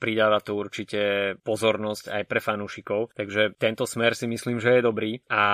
pridáva 0.00 0.40
to 0.40 0.56
určite 0.56 1.36
pozornosť 1.44 2.08
aj 2.08 2.22
pre 2.24 2.40
fanúšikov, 2.40 3.12
takže 3.12 3.52
tento 3.60 3.84
smer 3.84 4.16
si 4.16 4.24
myslím, 4.24 4.56
že 4.56 4.80
je 4.80 4.86
dobrý 4.88 5.12
a 5.28 5.44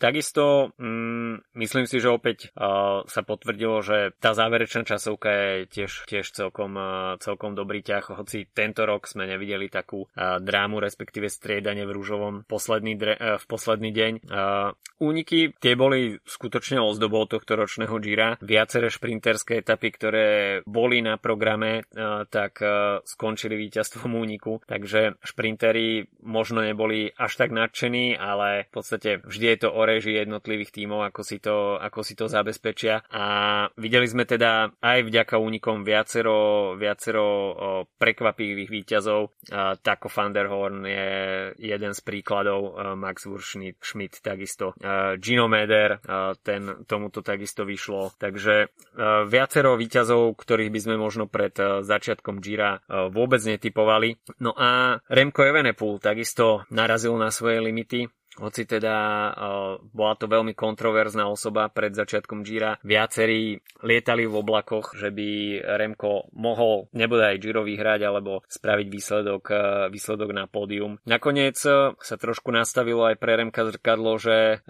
takisto 0.00 0.72
mm, 0.80 1.52
myslím 1.60 1.84
si, 1.84 2.00
že 2.00 2.08
opäť 2.08 2.48
uh, 2.56 3.04
sa 3.04 3.20
potvrdilo, 3.20 3.84
že 3.84 4.16
tá 4.16 4.32
záverečná 4.32 4.88
časovka 4.88 5.28
je 5.28 5.52
tiež, 5.68 6.08
tiež 6.08 6.32
celkom, 6.32 6.72
uh, 6.80 7.20
celkom 7.20 7.52
dobrý 7.52 7.84
ťah, 7.84 8.16
hoci 8.16 8.48
tento 8.48 8.88
rok 8.88 9.04
sme 9.04 9.28
nevideli 9.28 9.68
takú 9.68 10.08
uh, 10.08 10.40
drámu, 10.40 10.80
respektíve 10.80 11.28
striedanie 11.28 11.84
v 11.84 11.92
rúžovom 11.92 12.48
posledný 12.48 12.94
dre, 12.96 13.14
uh, 13.18 13.36
v 13.36 13.44
posledný 13.44 13.90
deň. 13.92 14.12
Uh, 14.30 14.72
tie 15.60 15.74
boli 15.74 16.16
skutočne 16.22 16.78
ozdobou 16.78 17.26
tohto 17.26 17.58
ročného 17.58 17.98
Gira. 17.98 18.38
Viaceré 18.38 18.88
šprinterské 18.88 19.58
etapy, 19.60 19.88
ktoré 19.90 20.26
boli 20.62 20.85
na 21.02 21.18
programe, 21.18 21.82
uh, 21.82 22.22
tak 22.30 22.62
uh, 22.62 23.02
skončili 23.02 23.58
víťazstvom 23.58 24.14
úniku, 24.14 24.62
takže 24.64 25.18
šprinteri 25.20 26.06
možno 26.22 26.62
neboli 26.62 27.10
až 27.14 27.34
tak 27.36 27.50
nadšení, 27.50 28.14
ale 28.14 28.68
v 28.68 28.70
podstate 28.70 29.10
vždy 29.26 29.46
je 29.46 29.58
to 29.66 29.68
o 29.74 29.82
režii 29.82 30.22
jednotlivých 30.22 30.70
tímov, 30.70 31.06
ako 31.10 31.20
si 31.26 31.42
to, 31.42 31.76
ako 31.76 32.00
si 32.06 32.14
to 32.14 32.30
zabezpečia. 32.30 33.02
A 33.10 33.24
videli 33.74 34.06
sme 34.06 34.22
teda 34.28 34.70
aj 34.78 34.98
vďaka 35.06 35.36
únikom 35.38 35.82
viacero, 35.82 36.72
viacero 36.78 37.26
prekvapivých 37.96 38.70
výťazov. 38.70 39.34
Tako 39.82 40.06
van 40.10 40.32
der 40.34 40.46
Horn 40.50 40.84
je 40.84 41.08
jeden 41.58 41.92
z 41.94 42.00
príkladov, 42.02 42.78
Max 42.96 43.26
Schmidt 43.82 44.20
takisto, 44.22 44.74
Gino 45.18 45.46
Meder, 45.48 45.98
ten, 46.42 46.86
tomuto 46.86 47.22
takisto 47.22 47.64
vyšlo, 47.64 48.14
takže 48.18 48.70
viacero 49.26 49.74
výťazov, 49.74 50.36
ktorých 50.36 50.65
by 50.68 50.80
sme 50.82 50.96
možno 50.98 51.30
pred 51.30 51.54
začiatkom 51.82 52.42
Gira 52.42 52.82
vôbec 52.88 53.40
netypovali. 53.42 54.18
No 54.42 54.52
a 54.56 55.00
Remco 55.10 55.42
Evenepoel 55.42 56.02
takisto 56.02 56.66
narazil 56.70 57.16
na 57.16 57.32
svoje 57.32 57.62
limity 57.62 58.10
hoci 58.36 58.68
teda 58.68 58.96
uh, 59.32 59.80
bola 59.80 60.14
to 60.20 60.28
veľmi 60.28 60.52
kontroverzná 60.52 61.24
osoba 61.24 61.72
pred 61.72 61.96
začiatkom 61.96 62.44
Gira. 62.44 62.76
Viacerí 62.84 63.56
lietali 63.80 64.28
v 64.28 64.34
oblakoch, 64.36 64.92
že 64.92 65.08
by 65.08 65.60
Remko 65.80 66.28
mohol 66.36 66.92
nebude 66.92 67.32
aj 67.32 67.40
Giro 67.40 67.64
vyhrať 67.64 68.00
alebo 68.04 68.44
spraviť 68.44 68.86
výsledok, 68.92 69.44
výsledok 69.88 70.30
na 70.36 70.44
pódium. 70.44 71.00
Nakoniec 71.08 71.56
sa 71.56 72.16
trošku 72.20 72.52
nastavilo 72.52 73.08
aj 73.08 73.16
pre 73.16 73.40
Remka 73.40 73.64
zrkadlo, 73.64 74.20
že 74.20 74.60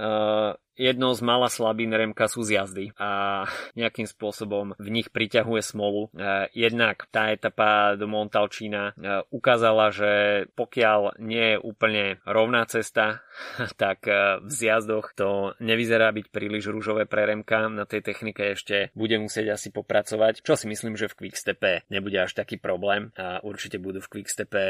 Jednou 0.76 1.16
z 1.16 1.24
mala 1.24 1.48
slabín 1.48 1.88
Remka 1.88 2.28
sú 2.28 2.44
zjazdy 2.44 2.92
a 3.00 3.42
nejakým 3.80 4.04
spôsobom 4.04 4.76
v 4.76 4.88
nich 4.92 5.08
priťahuje 5.08 5.62
smolu. 5.64 6.12
E, 6.12 6.52
jednak 6.52 7.08
tá 7.08 7.32
etapa 7.32 7.96
do 7.96 8.04
Montalčína 8.04 8.92
e, 8.92 9.24
ukázala, 9.32 9.88
že 9.88 10.44
pokiaľ 10.52 11.16
nie 11.24 11.56
je 11.56 11.58
úplne 11.64 12.04
rovná 12.28 12.68
cesta, 12.68 13.24
tak 13.82 14.04
e, 14.04 14.44
v 14.44 14.52
zjazdoch 14.52 15.16
to 15.16 15.56
nevyzerá 15.64 16.12
byť 16.12 16.26
príliš 16.28 16.68
rúžové 16.68 17.08
pre 17.08 17.24
Remka. 17.24 17.72
Na 17.72 17.88
tej 17.88 18.04
technike 18.04 18.52
ešte 18.52 18.92
bude 18.92 19.16
musieť 19.16 19.56
asi 19.56 19.72
popracovať, 19.72 20.44
čo 20.44 20.60
si 20.60 20.68
myslím, 20.68 21.00
že 21.00 21.08
v 21.08 21.26
Quickstepe 21.26 21.88
nebude 21.88 22.20
až 22.20 22.36
taký 22.36 22.60
problém 22.60 23.16
a 23.16 23.40
určite 23.40 23.80
budú 23.80 24.04
v 24.04 24.20
Quickstepe 24.20 24.64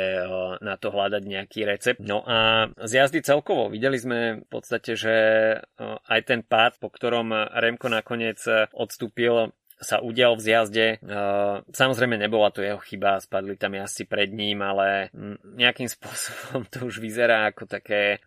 na 0.62 0.74
to 0.78 0.94
hľadať 0.94 1.22
nejaký 1.26 1.66
recept. 1.66 1.98
No 1.98 2.22
a 2.22 2.70
zjazdy 2.78 3.26
celkovo 3.26 3.68
videli 3.68 3.98
sme 3.98 4.46
v 4.46 4.48
podstate, 4.48 4.94
že 4.94 5.14
aj 6.04 6.20
ten 6.28 6.40
pád, 6.44 6.76
po 6.76 6.92
ktorom 6.92 7.32
Remko 7.56 7.88
nakoniec 7.88 8.42
odstúpil 8.76 9.52
sa 9.80 10.00
udial 10.00 10.36
v 10.36 10.44
zjazde. 10.44 10.86
Samozrejme 11.68 12.16
nebola 12.16 12.48
to 12.52 12.64
jeho 12.64 12.80
chyba, 12.80 13.20
spadli 13.20 13.60
tam 13.60 13.76
jazdci 13.76 14.08
pred 14.08 14.32
ním, 14.32 14.64
ale 14.64 15.12
nejakým 15.56 15.88
spôsobom 15.94 16.64
to 16.68 16.88
už 16.88 17.00
vyzerá 17.00 17.48
ako 17.52 17.68
také 17.68 18.20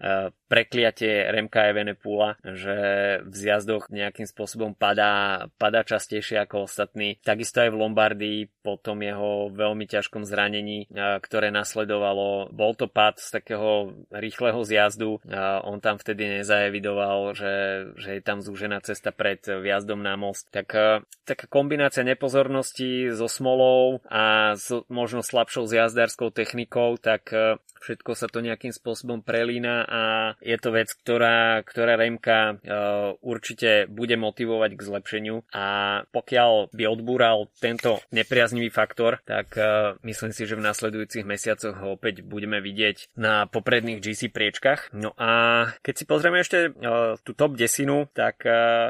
prekliatie 0.50 1.30
Remka 1.30 1.70
Evenepula, 1.70 2.38
že 2.42 2.78
v 3.22 3.34
zjazdoch 3.34 3.90
nejakým 3.94 4.26
spôsobom 4.26 4.74
padá, 4.74 5.46
padá 5.62 5.86
častejšie 5.86 6.42
ako 6.42 6.66
ostatní. 6.66 7.22
Takisto 7.22 7.62
aj 7.62 7.70
v 7.70 7.80
Lombardii 7.80 8.40
po 8.66 8.82
tom 8.82 9.06
jeho 9.06 9.54
veľmi 9.54 9.86
ťažkom 9.86 10.26
zranení, 10.26 10.90
ktoré 11.22 11.54
nasledovalo. 11.54 12.50
Bol 12.50 12.74
to 12.74 12.90
pad 12.90 13.22
z 13.22 13.30
takého 13.42 13.94
rýchleho 14.10 14.62
zjazdu. 14.66 15.22
On 15.66 15.78
tam 15.78 16.02
vtedy 16.02 16.42
nezaevidoval, 16.42 17.38
že, 17.38 17.54
že 17.98 18.10
je 18.18 18.22
tam 18.26 18.42
zúžená 18.42 18.82
cesta 18.82 19.14
pred 19.14 19.42
vjazdom 19.46 20.02
na 20.02 20.18
most. 20.18 20.50
Tak, 20.50 21.06
taká 21.40 21.48
kombinácia 21.48 22.04
nepozornosti 22.04 23.16
so 23.16 23.32
smolou 23.32 24.04
a 24.12 24.60
s 24.60 24.76
možno 24.92 25.24
slabšou 25.24 25.72
zjazdárskou 25.72 26.36
technikou, 26.36 27.00
tak 27.00 27.32
všetko 27.80 28.12
sa 28.14 28.28
to 28.28 28.44
nejakým 28.44 28.76
spôsobom 28.76 29.24
prelína 29.24 29.88
a 29.88 30.02
je 30.44 30.58
to 30.60 30.76
vec, 30.76 30.92
ktorá, 30.92 31.64
ktorá 31.64 31.96
Remka 31.96 32.60
uh, 32.60 33.16
určite 33.24 33.88
bude 33.88 34.20
motivovať 34.20 34.72
k 34.76 34.86
zlepšeniu 34.86 35.36
a 35.56 35.66
pokiaľ 36.12 36.76
by 36.76 36.84
odbúral 36.86 37.48
tento 37.64 38.04
nepriaznivý 38.12 38.68
faktor, 38.70 39.24
tak 39.24 39.56
uh, 39.56 39.96
myslím 40.04 40.36
si, 40.36 40.44
že 40.44 40.60
v 40.60 40.66
nasledujúcich 40.68 41.24
mesiacoch 41.24 41.76
ho 41.80 41.96
opäť 41.96 42.22
budeme 42.22 42.60
vidieť 42.60 43.16
na 43.16 43.48
popredných 43.48 44.04
GC 44.04 44.30
priečkach. 44.36 44.92
No 44.92 45.16
a 45.16 45.64
keď 45.80 45.94
si 45.96 46.06
pozrieme 46.06 46.44
ešte 46.44 46.76
uh, 46.76 47.16
tú 47.24 47.32
top 47.32 47.56
desinu, 47.56 48.12
tak 48.12 48.44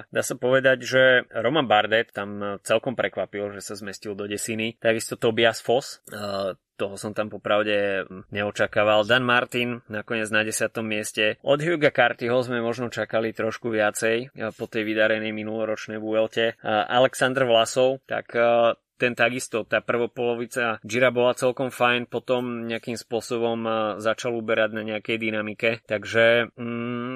dá 0.09 0.21
sa 0.25 0.35
povedať, 0.35 0.77
že 0.81 1.03
Roman 1.29 1.69
Bardet 1.69 2.09
tam 2.09 2.38
celkom 2.65 2.93
prekvapil, 2.97 3.54
že 3.56 3.62
sa 3.62 3.73
zmestil 3.78 4.13
do 4.15 4.25
desiny. 4.25 4.75
Takisto 4.80 5.15
Tobias 5.15 5.62
Foss, 5.63 6.04
uh, 6.12 6.56
toho 6.80 6.95
som 6.95 7.12
tam 7.12 7.28
popravde 7.28 8.08
neočakával. 8.32 9.04
Dan 9.04 9.28
Martin 9.28 9.84
nakoniec 9.91 10.32
na 10.32 10.47
10. 10.47 10.71
mieste. 10.80 11.36
Od 11.43 11.60
Huga 11.60 11.91
Cartyho 11.91 12.39
sme 12.39 12.63
možno 12.63 12.88
čakali 12.88 13.36
trošku 13.36 13.67
viacej 13.67 14.32
po 14.56 14.65
tej 14.71 14.88
vydarenej 14.88 15.36
minuloročnej 15.36 15.99
Vuelte. 15.99 16.56
Aleksandr 16.63 17.43
Vlasov, 17.43 17.99
tak 18.08 18.32
ten 18.99 19.15
takisto, 19.15 19.63
tá 19.63 19.80
prvopolovica 19.80 20.84
Gira 20.84 21.10
bola 21.10 21.32
celkom 21.32 21.71
fajn, 21.71 22.12
potom 22.12 22.67
nejakým 22.67 22.99
spôsobom 22.99 23.63
začal 24.04 24.36
uberať 24.36 24.75
na 24.75 24.84
nejakej 24.84 25.15
dynamike, 25.15 25.80
takže 25.88 26.52
mm, 26.60 27.09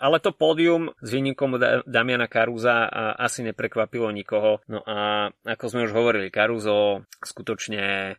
ale 0.00 0.16
to 0.24 0.32
pódium 0.32 0.96
s 1.04 1.12
výnikom 1.12 1.60
Damiana 1.84 2.24
Karuza 2.24 2.88
asi 3.20 3.44
neprekvapilo 3.44 4.08
nikoho. 4.08 4.64
No 4.64 4.80
a 4.80 5.28
ako 5.44 5.64
sme 5.68 5.84
už 5.84 5.92
hovorili, 5.92 6.32
Karuzo 6.32 7.04
skutočne 7.20 8.16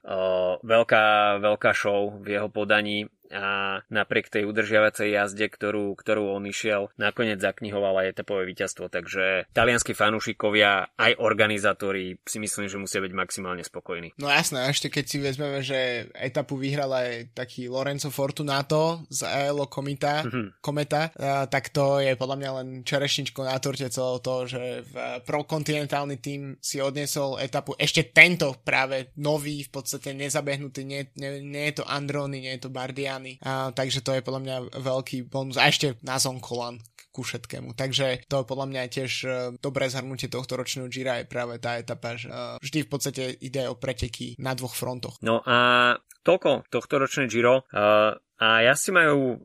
veľká, 0.62 1.06
veľká 1.42 1.72
show 1.74 2.22
v 2.22 2.38
jeho 2.38 2.54
podaní 2.54 3.10
a 3.32 3.80
napriek 3.88 4.28
tej 4.28 4.44
udržiavacej 4.46 5.16
jazde, 5.16 5.48
ktorú, 5.48 5.96
ktorú 5.96 6.36
on 6.36 6.44
išiel, 6.46 6.92
nakoniec 7.00 7.40
zaknihoval 7.40 8.04
aj 8.04 8.20
etapové 8.20 8.44
víťazstvo, 8.52 8.92
takže 8.92 9.48
talianskí 9.56 9.96
fanúšikovia 9.96 10.94
aj 11.00 11.18
organizátori 11.18 12.20
si 12.28 12.38
myslím, 12.38 12.68
že 12.68 12.78
musia 12.78 13.00
byť 13.00 13.14
maximálne 13.16 13.64
spokojní. 13.64 14.20
No 14.20 14.28
jasné, 14.28 14.68
ešte 14.68 14.92
keď 14.92 15.06
si 15.08 15.18
vezmeme, 15.24 15.64
že 15.64 16.12
etapu 16.12 16.60
vyhral 16.60 16.92
aj 16.92 17.32
taký 17.32 17.72
Lorenzo 17.72 18.12
Fortunato 18.12 19.08
z 19.08 19.24
Aelo 19.24 19.72
Komita, 19.72 20.28
mm-hmm. 20.28 20.60
Kometa, 20.60 21.12
tak 21.48 21.72
to 21.72 22.04
je 22.04 22.20
podľa 22.20 22.38
mňa 22.38 22.52
len 22.62 22.68
čerešničko 22.84 23.48
na 23.48 23.56
torte 23.64 23.88
celého 23.88 24.20
toho, 24.20 24.42
že 24.46 24.84
v 24.84 24.96
prokontinentálny 25.24 26.20
tým 26.20 26.60
si 26.60 26.84
odniesol 26.84 27.40
etapu 27.40 27.74
ešte 27.80 28.12
tento 28.12 28.60
práve 28.62 29.16
nový, 29.18 29.64
v 29.64 29.72
podstate 29.72 30.12
nezabehnutý, 30.12 30.84
nie, 30.84 31.08
nie, 31.16 31.40
nie 31.40 31.72
je 31.72 31.82
to 31.82 31.86
Androny, 31.88 32.44
nie 32.44 32.54
je 32.60 32.68
to 32.68 32.74
Bardian, 32.74 33.21
strany. 33.22 33.38
A, 33.46 33.70
takže 33.72 34.02
to 34.02 34.12
je 34.18 34.26
podľa 34.26 34.42
mňa 34.42 34.56
veľký 34.82 35.18
bonus. 35.30 35.62
A 35.62 35.70
ešte 35.70 36.02
na 36.02 36.18
Zonkolan 36.18 36.82
ku 37.12 37.22
všetkému. 37.28 37.76
Takže 37.76 38.24
to 38.32 38.48
podľa 38.48 38.72
mňa 38.72 38.82
je 38.88 38.94
tiež 38.96 39.12
uh, 39.28 39.32
dobré 39.60 39.92
zhrnutie 39.92 40.32
tohto 40.32 40.56
ročného 40.56 40.88
Gira 40.88 41.20
je 41.20 41.28
práve 41.28 41.60
tá 41.60 41.76
etapa, 41.76 42.16
že 42.16 42.32
uh, 42.32 42.56
vždy 42.64 42.88
v 42.88 42.90
podstate 42.90 43.24
ide 43.44 43.68
o 43.68 43.76
preteky 43.76 44.40
na 44.40 44.56
dvoch 44.56 44.72
frontoch. 44.72 45.20
No 45.20 45.44
a 45.44 46.00
toľko 46.24 46.72
tohto 46.72 46.96
ročné 47.04 47.28
Giro. 47.28 47.68
Uh, 47.76 48.16
a 48.42 48.66
ja 48.66 48.74
si 48.74 48.90
majú 48.90 49.38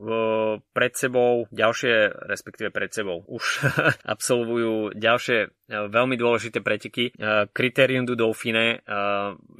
pred 0.73 0.93
sebou 0.97 1.45
ďalšie, 1.53 2.25
respektíve 2.25 2.73
pred 2.73 2.89
sebou, 2.89 3.21
už 3.29 3.61
absolvujú 4.13 4.97
ďalšie 4.97 5.37
uh, 5.45 5.85
veľmi 5.93 6.17
dôležité 6.17 6.65
preteky. 6.65 7.13
Uh, 7.13 7.45
Criterium 7.53 8.09
du 8.09 8.17
Dauphine, 8.17 8.81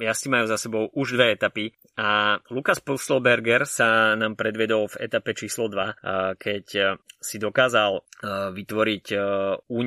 ja 0.02 0.14
si 0.16 0.26
majú 0.26 0.50
za 0.50 0.58
sebou 0.58 0.90
už 0.90 1.14
dve 1.14 1.38
etapy 1.38 1.70
a 1.94 2.42
Lukas 2.50 2.82
Pustelberger 2.82 3.62
sa 3.62 4.18
nám 4.18 4.34
predvedol 4.34 4.90
v 4.90 5.06
etape 5.06 5.38
číslo 5.38 5.70
2, 5.70 5.78
uh, 5.78 6.34
keď 6.34 6.98
si 7.18 7.36
dokázal 7.42 8.06
vytvoriť 8.54 9.06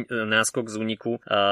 náskok 0.08 0.68
z 0.68 0.76
úniku 0.76 1.16
a 1.24 1.44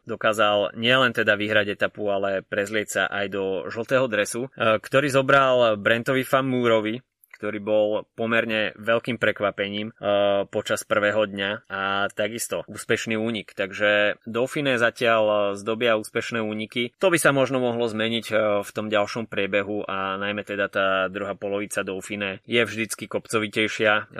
dokázal 0.00 0.76
nielen 0.80 1.12
teda 1.12 1.36
vyhrať 1.36 1.76
etapu, 1.76 2.08
ale 2.08 2.40
prezlieť 2.40 2.88
sa 2.88 3.02
aj 3.04 3.26
do 3.28 3.44
žltého 3.68 4.08
dresu, 4.08 4.48
ktorý 4.56 5.08
zobral 5.12 5.76
Brentovi 5.76 6.24
Fan 6.24 6.48
Mooreovi, 6.48 6.97
ktorý 7.38 7.58
bol 7.62 7.86
pomerne 8.18 8.74
veľkým 8.74 9.22
prekvapením 9.22 9.94
uh, 9.94 10.44
počas 10.50 10.82
prvého 10.82 11.24
dňa 11.30 11.70
a 11.70 12.10
takisto 12.10 12.66
úspešný 12.66 13.14
únik. 13.14 13.54
Takže 13.54 14.18
Dauphine 14.26 14.76
zatiaľ 14.76 15.54
zdobia 15.54 15.94
úspešné 15.94 16.42
úniky. 16.42 16.98
To 16.98 17.14
by 17.14 17.18
sa 17.22 17.30
možno 17.30 17.62
mohlo 17.62 17.86
zmeniť 17.86 18.26
uh, 18.34 18.38
v 18.66 18.70
tom 18.74 18.90
ďalšom 18.90 19.30
priebehu 19.30 19.86
a 19.86 20.18
najmä 20.18 20.42
teda 20.42 20.66
tá 20.66 21.06
druhá 21.06 21.38
polovica 21.38 21.86
Dauphine 21.86 22.42
je 22.42 22.60
vždycky 22.66 23.06
kopcovitejšia. 23.06 24.10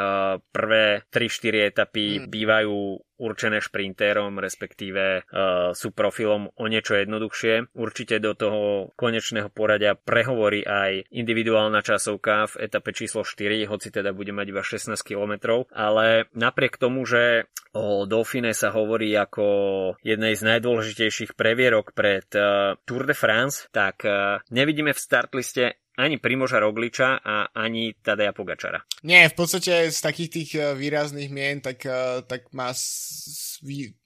Prvé 0.54 1.02
3-4 1.11 1.74
etapy 1.74 2.07
mm. 2.22 2.24
bývajú 2.31 2.78
určené 3.18 3.59
šprintérom, 3.59 4.38
respektíve 4.38 5.26
uh, 5.26 5.74
sú 5.74 5.90
profilom 5.90 6.48
o 6.54 6.64
niečo 6.70 6.96
jednoduchšie. 6.96 7.74
Určite 7.74 8.22
do 8.22 8.33
toho 8.38 8.90
konečného 8.94 9.50
poradia 9.50 9.98
prehovorí 9.98 10.62
aj 10.62 11.11
individuálna 11.11 11.83
časovka 11.83 12.48
v 12.54 12.70
etape 12.70 12.94
číslo 12.94 13.26
4, 13.26 13.68
hoci 13.68 13.90
teda 13.90 14.14
bude 14.14 14.31
mať 14.31 14.46
iba 14.48 14.62
16 14.62 14.94
km, 15.02 15.66
ale 15.74 16.31
napriek 16.33 16.78
tomu, 16.78 17.02
že 17.04 17.50
o 17.74 18.07
Dauphine 18.09 18.54
sa 18.57 18.72
hovorí 18.72 19.12
ako 19.12 19.44
jednej 20.00 20.38
z 20.38 20.42
najdôležitejších 20.57 21.35
previerok 21.35 21.92
pred 21.92 22.26
uh, 22.38 22.78
Tour 22.87 23.04
de 23.04 23.14
France, 23.18 23.68
tak 23.74 24.07
uh, 24.07 24.40
nevidíme 24.48 24.94
v 24.94 25.02
startliste 25.02 25.64
ani 25.98 26.22
Primoža 26.22 26.62
Rogliča 26.62 27.18
a 27.18 27.50
ani 27.50 27.94
Tadeja 27.98 28.30
Pogačara. 28.30 28.78
Nie, 29.02 29.26
v 29.26 29.34
podstate 29.34 29.90
z 29.90 29.98
takých 29.98 30.30
tých 30.30 30.50
eh, 30.54 30.74
výrazných 30.78 31.30
mien, 31.34 31.58
tak, 31.58 31.82
eh, 31.82 32.22
tak 32.22 32.54
má, 32.54 32.70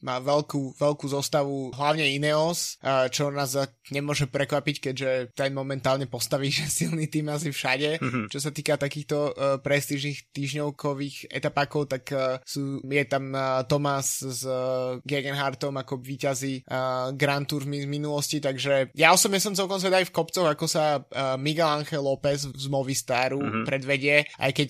má 0.02 0.18
veľkú, 0.18 0.76
veľkú 0.76 1.06
zostavu 1.08 1.70
hlavne 1.76 2.08
Ineos, 2.08 2.80
čo 3.12 3.28
nás 3.30 3.54
nemôže 3.92 4.26
prekvapiť, 4.28 4.76
keďže 4.90 5.10
ten 5.36 5.52
momentálne 5.52 6.08
postaví, 6.08 6.48
že 6.56 6.68
silný 6.68 7.08
tým 7.08 7.28
asi 7.28 7.52
všade. 7.52 8.00
Mm-hmm. 8.00 8.24
Čo 8.32 8.38
sa 8.38 8.50
týka 8.50 8.80
takýchto 8.80 9.36
prestížnych 9.60 10.32
týždňovkových 10.32 11.32
etapákov, 11.32 11.92
tak 11.92 12.08
sú, 12.46 12.80
je 12.84 13.04
tam 13.04 13.32
Thomas 13.68 14.22
s 14.22 14.42
Gegenhartom 15.04 15.76
ako 15.78 16.00
víťazí 16.00 16.64
Grand 17.16 17.46
Tour 17.46 17.64
z 17.68 17.86
minulosti, 17.86 18.42
takže 18.42 18.92
ja 18.96 19.12
osobne 19.14 19.38
som 19.38 19.56
celkom 19.56 19.78
zvedavý 19.78 20.08
v 20.08 20.14
kopcoch, 20.14 20.48
ako 20.48 20.66
sa 20.66 21.00
Miguel 21.38 21.68
Angel 21.68 22.02
López 22.02 22.48
z 22.48 22.66
Movistaru 22.68 23.40
mm-hmm. 23.40 23.64
predvedie, 23.66 24.16
aj 24.40 24.52
keď 24.52 24.68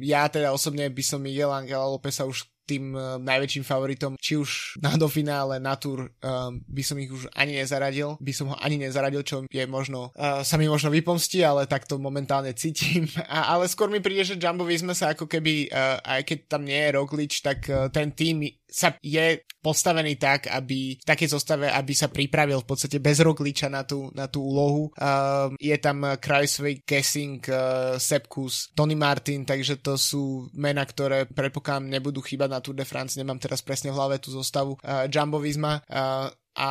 ja, 0.00 0.28
teda 0.28 0.54
osobne 0.54 0.88
by 0.88 1.02
som 1.02 1.22
Miguel 1.22 1.50
Angela 1.50 1.88
Lópeza 1.88 2.28
už 2.28 2.46
tým 2.68 2.92
uh, 2.92 3.16
najväčším 3.16 3.64
favoritom, 3.64 4.20
či 4.20 4.36
už 4.36 4.76
na 4.84 4.92
do 5.00 5.08
finále, 5.08 5.56
na 5.56 5.72
tur, 5.80 6.12
uh, 6.12 6.52
by 6.52 6.82
som 6.84 7.00
ich 7.00 7.08
už 7.08 7.32
ani 7.32 7.56
nezaradil, 7.56 8.20
by 8.20 8.32
som 8.36 8.52
ho 8.52 8.56
ani 8.60 8.76
nezaradil, 8.76 9.24
čo 9.24 9.48
je 9.48 9.64
možno, 9.64 10.12
uh, 10.12 10.44
sa 10.44 10.60
mi 10.60 10.68
možno 10.68 10.92
vypomstí, 10.92 11.40
ale 11.40 11.64
tak 11.64 11.88
to 11.88 11.96
momentálne 11.96 12.52
cítim. 12.52 13.08
A, 13.28 13.56
ale 13.56 13.68
skôr 13.68 13.88
mi 13.88 14.04
príde, 14.04 14.24
že 14.24 14.40
Jumbo 14.40 14.68
sme 14.68 14.92
sa 14.92 15.16
ako 15.16 15.24
keby, 15.24 15.72
uh, 15.72 16.00
aj 16.04 16.20
keď 16.28 16.38
tam 16.48 16.62
nie 16.68 16.76
je 16.76 16.94
Roglič, 16.94 17.40
tak 17.40 17.64
uh, 17.72 17.88
ten 17.88 18.12
tým 18.12 18.44
sa 18.68 18.94
je 19.00 19.40
postavený 19.64 20.20
tak, 20.20 20.52
aby 20.52 21.00
v 21.00 21.04
takej 21.04 21.32
zostave, 21.32 21.66
aby 21.72 21.92
sa 21.96 22.12
pripravil 22.12 22.60
v 22.62 22.68
podstate 22.68 23.00
bez 23.00 23.24
Rogliča 23.24 23.72
na 23.72 23.82
tú, 23.88 24.12
na 24.12 24.28
tú 24.28 24.44
úlohu. 24.44 24.92
Uh, 24.94 25.56
je 25.56 25.74
tam 25.80 26.04
Kreisweg, 26.20 26.84
Gessing, 26.84 27.40
uh, 27.48 27.96
Sepkus, 27.96 28.70
Tony 28.76 28.94
Martin, 28.94 29.48
takže 29.48 29.80
to 29.80 29.96
sú 29.96 30.52
mena, 30.54 30.84
ktoré 30.84 31.24
predpokladám 31.26 31.88
nebudú 31.88 32.20
chýbať 32.20 32.48
na 32.52 32.60
Tour 32.60 32.76
de 32.76 32.84
France, 32.84 33.16
nemám 33.16 33.40
teraz 33.40 33.64
presne 33.64 33.90
v 33.90 33.96
hlave 33.96 34.20
tú 34.20 34.30
zostavu. 34.30 34.76
Uh, 34.84 35.08
Jumbo 35.08 35.40
Visma, 35.40 35.80
uh, 35.88 36.28
a 36.58 36.70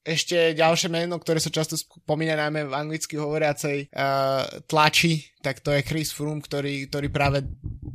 ešte 0.00 0.56
ďalšie 0.56 0.88
meno, 0.88 1.20
ktoré 1.20 1.36
sa 1.36 1.52
často 1.52 1.76
spomína 1.76 2.40
najmä 2.40 2.72
v 2.72 2.76
anglicky 2.76 3.20
hovoriacej 3.20 3.92
uh, 3.92 4.64
tlači, 4.64 5.28
tak 5.44 5.60
to 5.60 5.76
je 5.76 5.84
Chris 5.84 6.08
Froome, 6.08 6.40
ktorý, 6.40 6.88
ktorý 6.88 7.12
práve 7.12 7.44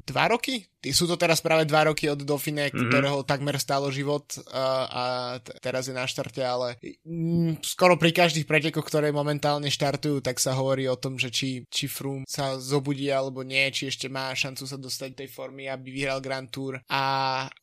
dva 0.05 0.29
roky 0.29 0.70
sú 0.89 1.05
to 1.05 1.13
teraz 1.13 1.45
práve 1.45 1.69
dva 1.69 1.93
roky 1.93 2.09
od 2.09 2.25
Dauphine, 2.25 2.73
mm-hmm. 2.73 2.89
ktorého 2.89 3.21
takmer 3.21 3.61
stalo 3.61 3.93
život 3.93 4.25
a 4.49 5.37
teraz 5.61 5.85
je 5.85 5.93
na 5.93 6.09
štarte, 6.09 6.41
ale 6.41 6.81
mm, 7.05 7.61
skoro 7.61 8.01
pri 8.01 8.09
každých 8.09 8.49
pretekoch, 8.49 8.81
ktoré 8.81 9.13
momentálne 9.13 9.69
štartujú, 9.69 10.25
tak 10.25 10.41
sa 10.41 10.57
hovorí 10.57 10.89
o 10.89 10.97
tom, 10.97 11.21
že 11.21 11.29
či, 11.29 11.69
či 11.69 11.85
Froome 11.85 12.25
sa 12.25 12.57
zobudí 12.57 13.13
alebo 13.13 13.45
nie, 13.45 13.69
či 13.69 13.93
ešte 13.93 14.09
má 14.09 14.33
šancu 14.33 14.65
sa 14.65 14.81
dostať 14.81 15.21
tej 15.21 15.29
formy, 15.29 15.69
aby 15.69 15.93
vyhral 15.93 16.17
Grand 16.17 16.49
Tour 16.49 16.81
a 16.89 17.01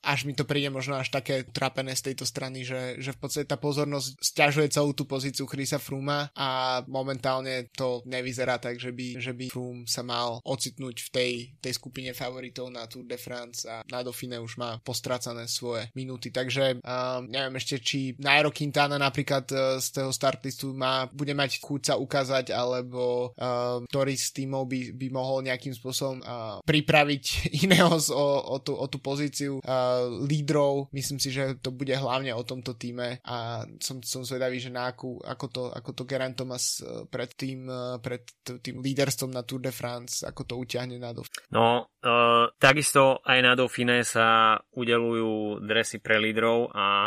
až 0.06 0.22
mi 0.22 0.38
to 0.38 0.46
príde 0.46 0.70
možno 0.70 0.94
až 0.94 1.10
také 1.10 1.42
trapené 1.42 1.98
z 1.98 2.14
tejto 2.14 2.22
strany, 2.22 2.62
že, 2.62 3.02
že 3.02 3.10
v 3.10 3.18
podstate 3.18 3.50
tá 3.50 3.58
pozornosť 3.58 4.22
stiažuje 4.22 4.70
celú 4.70 4.94
tú 4.94 5.10
pozíciu 5.10 5.50
Chrisa 5.50 5.82
Frooma 5.82 6.30
a 6.38 6.80
momentálne 6.86 7.66
to 7.74 8.06
nevyzerá 8.06 8.62
tak, 8.62 8.78
že 8.78 8.94
by, 8.94 9.18
že 9.18 9.32
by 9.34 9.50
Froome 9.50 9.90
sa 9.90 10.06
mal 10.06 10.38
ocitnúť 10.46 10.96
v 11.02 11.10
tej, 11.10 11.32
tej 11.58 11.72
skupine 11.74 12.14
favoritov 12.14 12.70
na 12.70 12.86
Tour 12.86 13.07
de 13.08 13.16
France 13.16 13.64
a 13.64 13.80
na 13.88 14.04
Dauphine 14.04 14.38
už 14.38 14.60
má 14.60 14.76
postrácané 14.84 15.48
svoje 15.48 15.88
minúty. 15.96 16.28
Takže 16.28 16.84
uh, 16.84 17.24
neviem 17.24 17.56
ešte, 17.56 17.80
či 17.80 17.98
Nairo 18.20 18.52
Quintana 18.52 19.00
napríklad 19.00 19.48
uh, 19.50 19.80
z 19.80 19.88
toho 19.96 20.12
startlistu 20.12 20.76
má, 20.76 21.08
bude 21.08 21.32
mať 21.32 21.58
chuť 21.64 21.80
sa 21.80 21.94
ukázať, 21.96 22.52
alebo 22.52 23.32
uh, 23.34 23.82
ktorý 23.88 24.14
z 24.14 24.44
tímov 24.44 24.68
by, 24.68 24.80
by 24.94 25.06
mohol 25.08 25.40
nejakým 25.40 25.72
spôsobom 25.72 26.20
uh, 26.20 26.60
pripraviť 26.62 27.24
iného 27.64 27.88
o, 27.88 28.26
o, 28.52 28.56
tú, 28.60 28.76
o 28.76 28.86
tú 28.86 29.00
pozíciu 29.00 29.64
uh, 29.64 30.06
lídrov. 30.28 30.92
Myslím 30.92 31.18
si, 31.18 31.32
že 31.32 31.56
to 31.58 31.72
bude 31.72 31.96
hlavne 31.96 32.30
o 32.36 32.44
tomto 32.44 32.76
týme 32.76 33.24
a 33.24 33.64
som, 33.80 34.04
som 34.04 34.22
zvedavý, 34.22 34.60
že 34.60 34.68
na 34.68 34.92
akú, 34.92 35.16
ako 35.24 35.46
to, 35.48 35.62
ako 35.72 35.90
to 35.96 36.02
Geraint 36.04 36.36
Thomas 36.36 36.84
pred 37.08 37.32
tým, 37.34 37.66
pred 38.02 38.22
tým 38.44 38.82
líderstvom 38.82 39.32
na 39.32 39.42
Tour 39.42 39.62
de 39.62 39.72
France, 39.72 40.26
ako 40.26 40.42
to 40.44 40.54
utiahne 40.58 40.98
na 40.98 41.14
do. 41.14 41.22
No, 41.54 41.88
uh, 42.02 42.50
takisto 42.58 42.97
Takisto 42.98 43.22
aj 43.30 43.38
na 43.46 43.54
Dauphine 43.54 44.02
sa 44.02 44.58
udelujú 44.74 45.62
dresy 45.62 46.02
pre 46.02 46.18
lídrov 46.18 46.66
a 46.74 47.06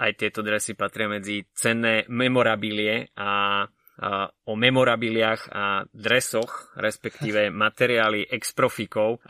aj 0.00 0.10
tieto 0.16 0.40
dresy 0.40 0.72
patria 0.72 1.12
medzi 1.12 1.44
cenné 1.52 2.08
memorabilie 2.08 3.12
a 3.12 3.68
o 4.48 4.52
memorabiliách 4.56 5.42
a 5.52 5.84
dresoch, 5.92 6.72
respektíve 6.80 7.52
materiály 7.52 8.24
ex-profikov, 8.32 9.20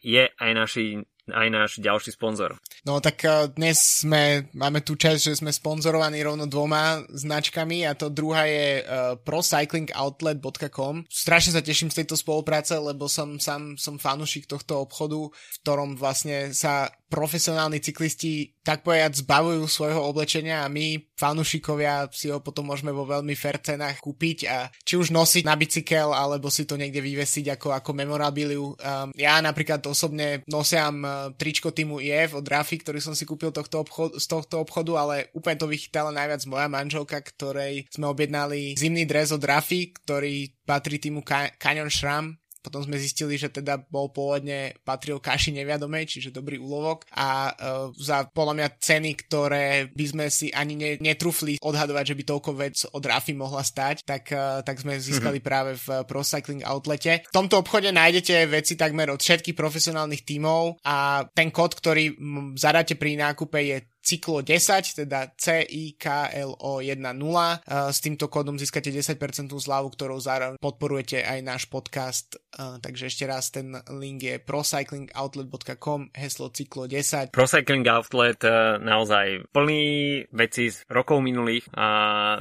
je 0.00 0.32
aj 0.32 0.50
naši 0.56 0.96
aj 1.32 1.48
náš 1.52 1.70
ďalší 1.80 2.14
sponzor. 2.14 2.56
No 2.84 2.98
tak 2.98 3.22
uh, 3.24 3.48
dnes 3.52 4.04
sme, 4.04 4.48
máme 4.54 4.80
tu 4.84 4.94
čas, 4.94 5.24
že 5.24 5.38
sme 5.38 5.52
sponzorovaní 5.54 6.20
rovno 6.24 6.48
dvoma 6.48 7.04
značkami 7.08 7.84
a 7.84 7.92
to 7.96 8.12
druhá 8.12 8.44
je 8.48 8.82
uh, 8.82 9.16
procyclingoutlet.com. 9.22 11.08
Strašne 11.08 11.58
sa 11.58 11.62
teším 11.64 11.92
z 11.92 12.04
tejto 12.04 12.16
spolupráce, 12.16 12.76
lebo 12.78 13.06
som 13.10 13.36
sám 13.38 13.78
som 13.78 13.96
fanušik 13.96 14.48
tohto 14.48 14.84
obchodu, 14.84 15.28
v 15.28 15.56
ktorom 15.64 15.96
vlastne 15.96 16.52
sa 16.52 16.90
profesionálni 17.08 17.80
cyklisti 17.80 18.52
tak 18.60 18.84
povedať 18.84 19.24
zbavujú 19.24 19.64
svojho 19.64 20.04
oblečenia 20.04 20.60
a 20.60 20.68
my, 20.68 21.00
fanúšikovia, 21.16 22.12
si 22.12 22.28
ho 22.28 22.44
potom 22.44 22.68
môžeme 22.68 22.92
vo 22.92 23.08
veľmi 23.08 23.32
fair 23.32 23.56
cenách 23.64 24.04
kúpiť 24.04 24.38
a 24.44 24.68
či 24.84 25.00
už 25.00 25.08
nosiť 25.08 25.48
na 25.48 25.56
bicykel, 25.56 26.12
alebo 26.12 26.52
si 26.52 26.68
to 26.68 26.76
niekde 26.76 27.00
vyvesiť 27.00 27.56
ako, 27.56 27.72
ako 27.72 27.90
memorabiliu. 27.96 28.76
Um, 28.76 29.08
ja 29.16 29.40
napríklad 29.40 29.80
osobne 29.88 30.44
nosiam 30.44 31.00
uh, 31.00 31.32
tričko 31.32 31.72
týmu 31.72 31.96
IF 32.04 32.36
od 32.36 32.44
Rafi, 32.44 32.76
ktorý 32.76 33.00
som 33.00 33.16
si 33.16 33.24
kúpil 33.24 33.56
tohto 33.56 33.80
obchod, 33.80 34.20
z 34.20 34.26
tohto 34.28 34.60
obchodu, 34.60 35.00
ale 35.00 35.32
úplne 35.32 35.56
to 35.56 35.66
vychytala 35.66 36.12
najviac 36.12 36.44
moja 36.44 36.68
manželka, 36.68 37.24
ktorej 37.24 37.88
sme 37.88 38.04
objednali 38.12 38.76
zimný 38.76 39.08
dres 39.08 39.32
od 39.32 39.40
Rafi, 39.40 39.96
ktorý 39.96 40.52
patrí 40.68 41.00
týmu 41.00 41.24
Canyon 41.56 41.88
Shram, 41.88 42.36
potom 42.68 42.84
sme 42.84 43.00
zistili, 43.00 43.40
že 43.40 43.48
teda 43.48 43.80
bol 43.88 44.12
pôvodne 44.12 44.76
patril 44.84 45.16
kaši 45.16 45.56
neviadomej, 45.56 46.04
čiže 46.04 46.36
dobrý 46.36 46.60
úlovok 46.60 47.08
a 47.16 47.56
uh, 47.56 47.88
za 47.96 48.28
podľa 48.28 48.54
mňa 48.60 48.68
ceny, 48.76 49.10
ktoré 49.24 49.88
by 49.88 50.04
sme 50.04 50.26
si 50.28 50.52
ani 50.52 50.76
ne, 50.76 50.90
netrufli 51.00 51.56
odhadovať, 51.64 52.12
že 52.12 52.16
by 52.20 52.22
toľko 52.28 52.50
vec 52.60 52.76
od 52.92 53.00
Rafi 53.00 53.32
mohla 53.32 53.64
stať, 53.64 54.04
tak, 54.04 54.28
uh, 54.36 54.60
tak 54.60 54.84
sme 54.84 55.00
získali 55.00 55.40
mm-hmm. 55.40 55.48
práve 55.48 55.72
v 55.80 56.04
Pro 56.04 56.20
Cycling 56.20 56.60
outlete. 56.68 57.24
V 57.24 57.34
tomto 57.34 57.64
obchode 57.64 57.88
nájdete 57.88 58.44
veci 58.52 58.76
takmer 58.76 59.08
od 59.08 59.24
všetkých 59.24 59.56
profesionálnych 59.56 60.28
tímov 60.28 60.84
a 60.84 61.24
ten 61.32 61.48
kód, 61.48 61.72
ktorý 61.72 62.20
zadáte 62.60 63.00
pri 63.00 63.16
nákupe 63.16 63.58
je 63.64 63.78
cyklo 64.08 64.40
10, 64.40 65.04
teda 65.04 65.36
CIKLO 65.36 66.80
10. 66.80 67.68
S 67.68 67.98
týmto 68.00 68.32
kódom 68.32 68.56
získate 68.56 68.88
10% 68.88 69.52
zľavu, 69.52 69.92
ktorou 69.92 70.16
zároveň 70.16 70.56
podporujete 70.56 71.20
aj 71.20 71.38
náš 71.44 71.62
podcast. 71.68 72.40
Takže 72.56 73.12
ešte 73.12 73.24
raz 73.28 73.52
ten 73.52 73.76
link 73.92 74.24
je 74.24 74.40
procyclingoutlet.com, 74.40 76.16
heslo 76.16 76.48
cyklo 76.48 76.88
10. 76.88 77.36
Procycling 77.36 77.84
Outlet 77.86 78.40
e, 78.42 78.80
naozaj 78.80 79.52
plný 79.52 79.84
veci 80.32 80.72
z 80.72 80.82
rokov 80.88 81.20
minulých 81.20 81.68
a 81.76 81.86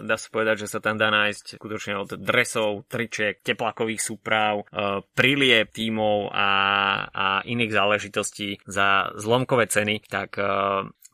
dá 0.01 0.15
sa 0.15 0.27
povedať, 0.31 0.65
že 0.65 0.71
sa 0.71 0.79
tam 0.79 0.95
dá 0.95 1.11
nájsť 1.11 1.59
skutočne 1.59 1.93
od 1.99 2.09
dresov, 2.17 2.87
tričiek, 2.87 3.43
teplakových 3.43 4.01
súprav, 4.01 4.63
e, 4.63 5.03
prílieb 5.13 5.69
tímov 5.69 6.31
a, 6.31 6.49
a 7.11 7.27
iných 7.43 7.75
záležitostí 7.75 8.63
za 8.65 9.11
zlomkové 9.19 9.67
ceny, 9.67 10.07
tak 10.07 10.39
e, 10.39 10.47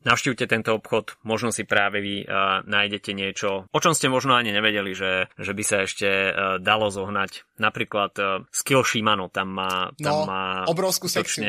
navštívte 0.04 0.46
tento 0.48 0.76
obchod, 0.78 1.18
možno 1.24 1.50
si 1.52 1.64
práve 1.68 2.00
vy 2.04 2.16
nájdete 2.64 3.12
niečo, 3.16 3.68
o 3.72 3.80
čom 3.80 3.96
ste 3.96 4.12
možno 4.12 4.36
ani 4.36 4.52
nevedeli, 4.52 4.92
že, 4.94 5.32
že 5.36 5.52
by 5.56 5.64
sa 5.64 5.78
ešte 5.84 6.08
uh, 6.08 6.34
dalo 6.60 6.92
zohnať. 6.92 7.48
Napríklad 7.60 8.14
uh, 8.20 8.26
skill 8.52 8.84
Shimano, 8.84 9.32
tam 9.32 9.56
má, 9.56 9.92
tam 10.00 10.16
no, 10.24 10.30
má 10.30 10.44
obrovskú 10.68 11.08
sekciu. 11.08 11.46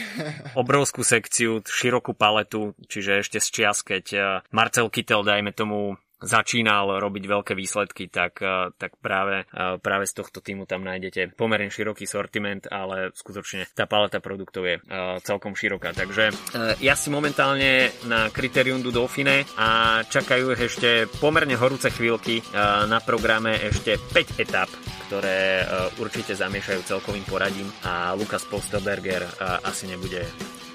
obrovskú 0.60 1.00
sekciu, 1.00 1.64
širokú 1.64 2.12
paletu, 2.12 2.76
čiže 2.86 3.24
ešte 3.24 3.38
z 3.40 3.48
čias, 3.48 3.78
keď 3.80 4.04
Marcel 4.52 4.92
Kittel, 4.92 5.24
dajme 5.24 5.56
tomu, 5.56 5.96
začínal 6.20 7.00
robiť 7.00 7.24
veľké 7.24 7.52
výsledky, 7.56 8.12
tak, 8.12 8.44
eh, 8.44 8.70
tak 8.76 9.00
práve, 9.00 9.48
eh, 9.48 9.80
práve 9.80 10.04
z 10.04 10.20
tohto 10.20 10.44
týmu 10.44 10.68
tam 10.68 10.84
nájdete 10.84 11.34
pomerne 11.34 11.72
široký 11.72 12.04
sortiment, 12.04 12.68
ale 12.68 13.10
skutočne 13.16 13.66
tá 13.72 13.88
paleta 13.88 14.20
produktov 14.20 14.68
je 14.68 14.76
eh, 14.76 14.82
celkom 15.24 15.56
široká. 15.56 15.92
Takže 15.96 16.32
ja 16.80 16.94
si 16.94 17.08
momentálne 17.08 17.90
na 18.06 18.28
kritérium 18.28 18.84
do 18.84 18.92
Dauphine 18.92 19.48
a 19.56 20.00
čakajú 20.04 20.52
ešte 20.54 21.08
pomerne 21.18 21.56
horúce 21.56 21.88
chvíľky 21.90 22.42
na 22.86 23.00
programe 23.00 23.56
ešte 23.56 23.96
5 23.96 24.40
etap, 24.40 24.68
ktoré 25.08 25.64
určite 25.98 26.36
zamiešajú 26.36 26.80
celkovým 26.84 27.24
poradím 27.24 27.68
a 27.86 28.12
Lukas 28.14 28.44
Postelberger 28.44 29.24
asi 29.64 29.88
nebude 29.88 30.26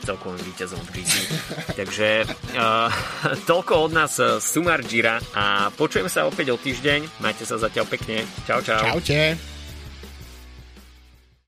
celkovým 0.05 0.41
víťazom 0.45 0.79
v 0.85 1.01
GC. 1.01 1.13
Takže 1.79 2.09
uh, 2.55 2.89
toľko 3.49 3.73
od 3.89 3.91
nás 3.91 4.13
uh, 4.21 4.37
Sumar 4.37 4.85
Gira 4.85 5.17
a 5.33 5.73
počujeme 5.73 6.07
sa 6.07 6.29
opäť 6.29 6.53
o 6.53 6.57
týždeň. 6.61 7.25
Majte 7.25 7.43
sa 7.43 7.57
zatiaľ 7.57 7.89
pekne. 7.89 8.23
Čau, 8.45 8.61
čau. 8.61 9.01
Čaute. 9.01 9.54